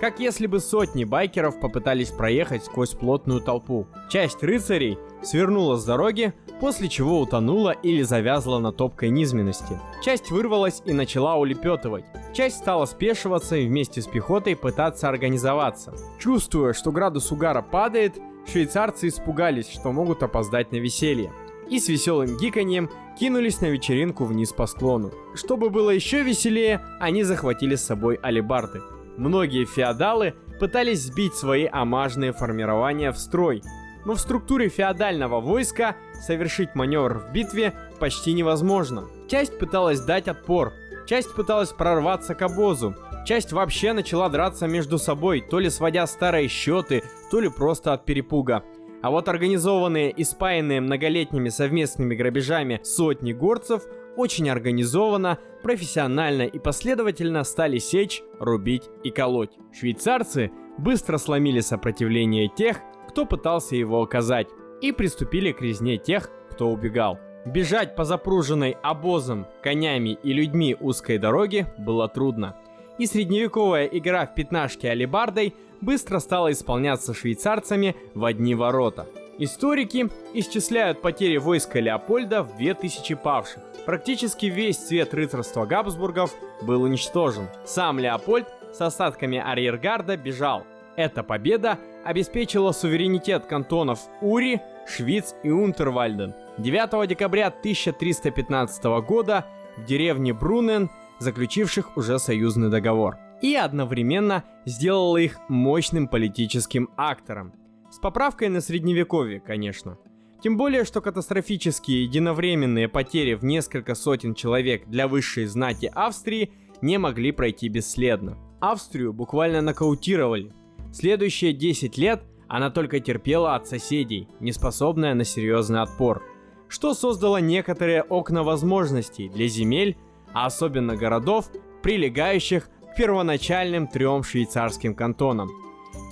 Как 0.00 0.20
если 0.20 0.46
бы 0.46 0.60
сотни 0.60 1.04
байкеров 1.04 1.58
попытались 1.58 2.10
проехать 2.10 2.64
сквозь 2.64 2.90
плотную 2.90 3.40
толпу. 3.40 3.86
Часть 4.10 4.42
рыцарей 4.42 4.98
свернула 5.22 5.76
с 5.76 5.84
дороги, 5.84 6.34
после 6.60 6.88
чего 6.88 7.20
утонула 7.20 7.70
или 7.70 8.02
завязла 8.02 8.58
на 8.58 8.72
топкой 8.72 9.08
низменности. 9.08 9.80
Часть 10.04 10.30
вырвалась 10.30 10.82
и 10.84 10.92
начала 10.92 11.36
улепетывать. 11.36 12.04
Часть 12.34 12.58
стала 12.58 12.84
спешиваться 12.84 13.56
и 13.56 13.66
вместе 13.66 14.02
с 14.02 14.06
пехотой 14.06 14.54
пытаться 14.54 15.08
организоваться. 15.08 15.94
Чувствуя, 16.18 16.74
что 16.74 16.92
градус 16.92 17.32
угара 17.32 17.62
падает, 17.62 18.18
швейцарцы 18.48 19.08
испугались, 19.08 19.70
что 19.70 19.92
могут 19.92 20.22
опоздать 20.22 20.72
на 20.72 20.76
веселье. 20.76 21.32
И 21.68 21.80
с 21.80 21.88
веселым 21.88 22.36
гиканьем 22.36 22.90
кинулись 23.18 23.60
на 23.60 23.66
вечеринку 23.66 24.24
вниз 24.24 24.52
по 24.52 24.66
склону. 24.66 25.12
Чтобы 25.34 25.70
было 25.70 25.90
еще 25.90 26.22
веселее, 26.22 26.80
они 27.00 27.22
захватили 27.24 27.74
с 27.74 27.84
собой 27.84 28.16
алибарды. 28.22 28.80
Многие 29.16 29.64
феодалы 29.64 30.34
пытались 30.60 31.02
сбить 31.02 31.34
свои 31.34 31.66
амажные 31.70 32.32
формирования 32.32 33.10
в 33.10 33.18
строй, 33.18 33.62
но 34.04 34.14
в 34.14 34.20
структуре 34.20 34.68
феодального 34.68 35.40
войска 35.40 35.96
совершить 36.24 36.74
маневр 36.74 37.18
в 37.18 37.32
битве 37.32 37.72
почти 37.98 38.32
невозможно. 38.32 39.08
Часть 39.28 39.58
пыталась 39.58 40.00
дать 40.00 40.28
отпор, 40.28 40.72
часть 41.06 41.34
пыталась 41.34 41.70
прорваться 41.70 42.34
к 42.34 42.42
обозу, 42.42 42.94
часть 43.26 43.52
вообще 43.52 43.92
начала 43.92 44.28
драться 44.28 44.66
между 44.66 44.98
собой, 44.98 45.40
то 45.40 45.58
ли 45.58 45.70
сводя 45.70 46.06
старые 46.06 46.48
счеты, 46.48 47.02
то 47.30 47.40
ли 47.40 47.48
просто 47.48 47.92
от 47.92 48.04
перепуга. 48.04 48.64
А 49.02 49.10
вот 49.10 49.28
организованные 49.28 50.10
и 50.10 50.24
спаянные 50.24 50.80
многолетними 50.80 51.48
совместными 51.48 52.14
грабежами 52.14 52.80
сотни 52.82 53.32
горцев 53.32 53.82
очень 54.16 54.48
организованно, 54.48 55.38
профессионально 55.62 56.42
и 56.42 56.58
последовательно 56.58 57.44
стали 57.44 57.78
сечь, 57.78 58.22
рубить 58.40 58.88
и 59.04 59.10
колоть. 59.10 59.58
Швейцарцы 59.72 60.50
быстро 60.78 61.18
сломили 61.18 61.60
сопротивление 61.60 62.48
тех, 62.48 62.80
кто 63.08 63.26
пытался 63.26 63.76
его 63.76 64.02
оказать, 64.02 64.48
и 64.80 64.92
приступили 64.92 65.52
к 65.52 65.60
резне 65.60 65.98
тех, 65.98 66.30
кто 66.50 66.70
убегал. 66.70 67.18
Бежать 67.46 67.94
по 67.94 68.04
запруженной 68.04 68.76
обозом, 68.82 69.46
конями 69.62 70.18
и 70.22 70.32
людьми 70.32 70.76
узкой 70.80 71.18
дороге 71.18 71.72
было 71.78 72.08
трудно. 72.08 72.56
И 72.98 73.06
средневековая 73.06 73.86
игра 73.86 74.26
в 74.26 74.34
пятнашки 74.34 74.86
алибардой 74.86 75.54
быстро 75.80 76.18
стала 76.18 76.52
исполняться 76.52 77.14
швейцарцами 77.14 77.94
в 78.14 78.24
одни 78.24 78.54
ворота. 78.54 79.06
Историки 79.38 80.08
исчисляют 80.32 81.02
потери 81.02 81.36
войска 81.36 81.78
Леопольда 81.78 82.42
в 82.42 82.56
2000 82.56 83.14
павших. 83.16 83.62
Практически 83.84 84.46
весь 84.46 84.78
цвет 84.78 85.12
рыцарства 85.12 85.66
Габсбургов 85.66 86.34
был 86.62 86.82
уничтожен. 86.82 87.48
Сам 87.66 87.98
Леопольд 87.98 88.48
с 88.72 88.80
остатками 88.80 89.38
арьергарда 89.38 90.16
бежал. 90.16 90.64
Эта 90.96 91.22
победа 91.22 91.78
обеспечила 92.04 92.72
суверенитет 92.72 93.44
кантонов 93.44 94.00
Ури, 94.22 94.62
Швиц 94.88 95.34
и 95.42 95.50
Унтервальден. 95.50 96.34
9 96.56 97.06
декабря 97.06 97.48
1315 97.48 98.84
года 99.06 99.44
в 99.76 99.84
деревне 99.84 100.32
Брунен, 100.32 100.88
заключивших 101.18 101.96
уже 101.96 102.18
союзный 102.18 102.70
договор. 102.70 103.16
И 103.42 103.54
одновременно 103.54 104.44
сделала 104.64 105.18
их 105.18 105.38
мощным 105.48 106.08
политическим 106.08 106.88
актором. 106.96 107.52
С 107.90 107.98
поправкой 107.98 108.48
на 108.48 108.60
средневековье, 108.60 109.40
конечно. 109.40 109.98
Тем 110.42 110.56
более, 110.56 110.84
что 110.84 111.00
катастрофические 111.00 112.04
единовременные 112.04 112.88
потери 112.88 113.34
в 113.34 113.44
несколько 113.44 113.94
сотен 113.94 114.34
человек 114.34 114.86
для 114.86 115.08
высшей 115.08 115.46
знати 115.46 115.90
Австрии 115.94 116.52
не 116.82 116.98
могли 116.98 117.32
пройти 117.32 117.68
бесследно. 117.68 118.36
Австрию 118.60 119.12
буквально 119.12 119.60
нокаутировали. 119.60 120.52
Следующие 120.92 121.52
10 121.52 121.98
лет 121.98 122.22
она 122.48 122.70
только 122.70 123.00
терпела 123.00 123.54
от 123.54 123.66
соседей, 123.66 124.28
не 124.40 124.52
способная 124.52 125.14
на 125.14 125.24
серьезный 125.24 125.82
отпор, 125.82 126.22
что 126.68 126.94
создало 126.94 127.38
некоторые 127.38 128.02
окна 128.02 128.42
возможностей 128.42 129.28
для 129.28 129.48
земель, 129.48 129.96
а 130.36 130.44
особенно 130.44 130.96
городов, 130.96 131.50
прилегающих 131.82 132.68
к 132.68 132.96
первоначальным 132.96 133.88
трем 133.88 134.22
швейцарским 134.22 134.94
кантонам. 134.94 135.48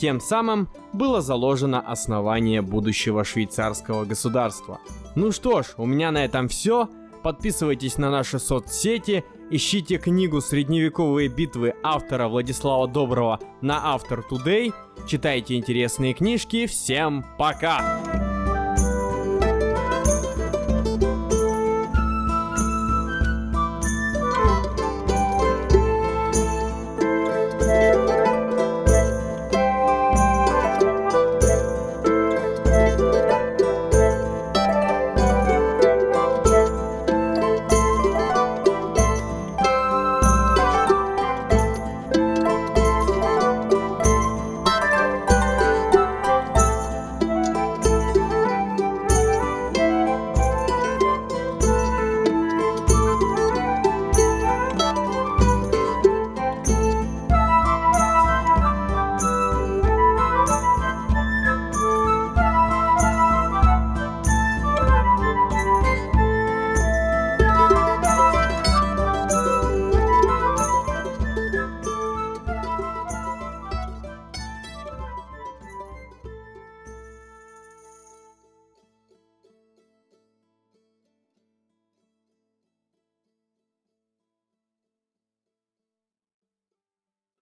Тем 0.00 0.18
самым 0.18 0.70
было 0.94 1.20
заложено 1.20 1.78
основание 1.78 2.62
будущего 2.62 3.22
швейцарского 3.22 4.06
государства. 4.06 4.80
Ну 5.14 5.30
что 5.30 5.62
ж, 5.62 5.74
у 5.76 5.84
меня 5.84 6.10
на 6.10 6.24
этом 6.24 6.48
все. 6.48 6.88
Подписывайтесь 7.22 7.98
на 7.98 8.10
наши 8.10 8.38
соцсети, 8.38 9.24
ищите 9.50 9.98
книгу 9.98 10.40
«Средневековые 10.40 11.28
битвы» 11.28 11.74
автора 11.82 12.28
Владислава 12.28 12.88
Доброго 12.88 13.40
на 13.60 13.92
Автор 13.92 14.20
Today, 14.20 14.72
читайте 15.06 15.56
интересные 15.56 16.14
книжки. 16.14 16.66
Всем 16.66 17.24
пока! 17.38 18.23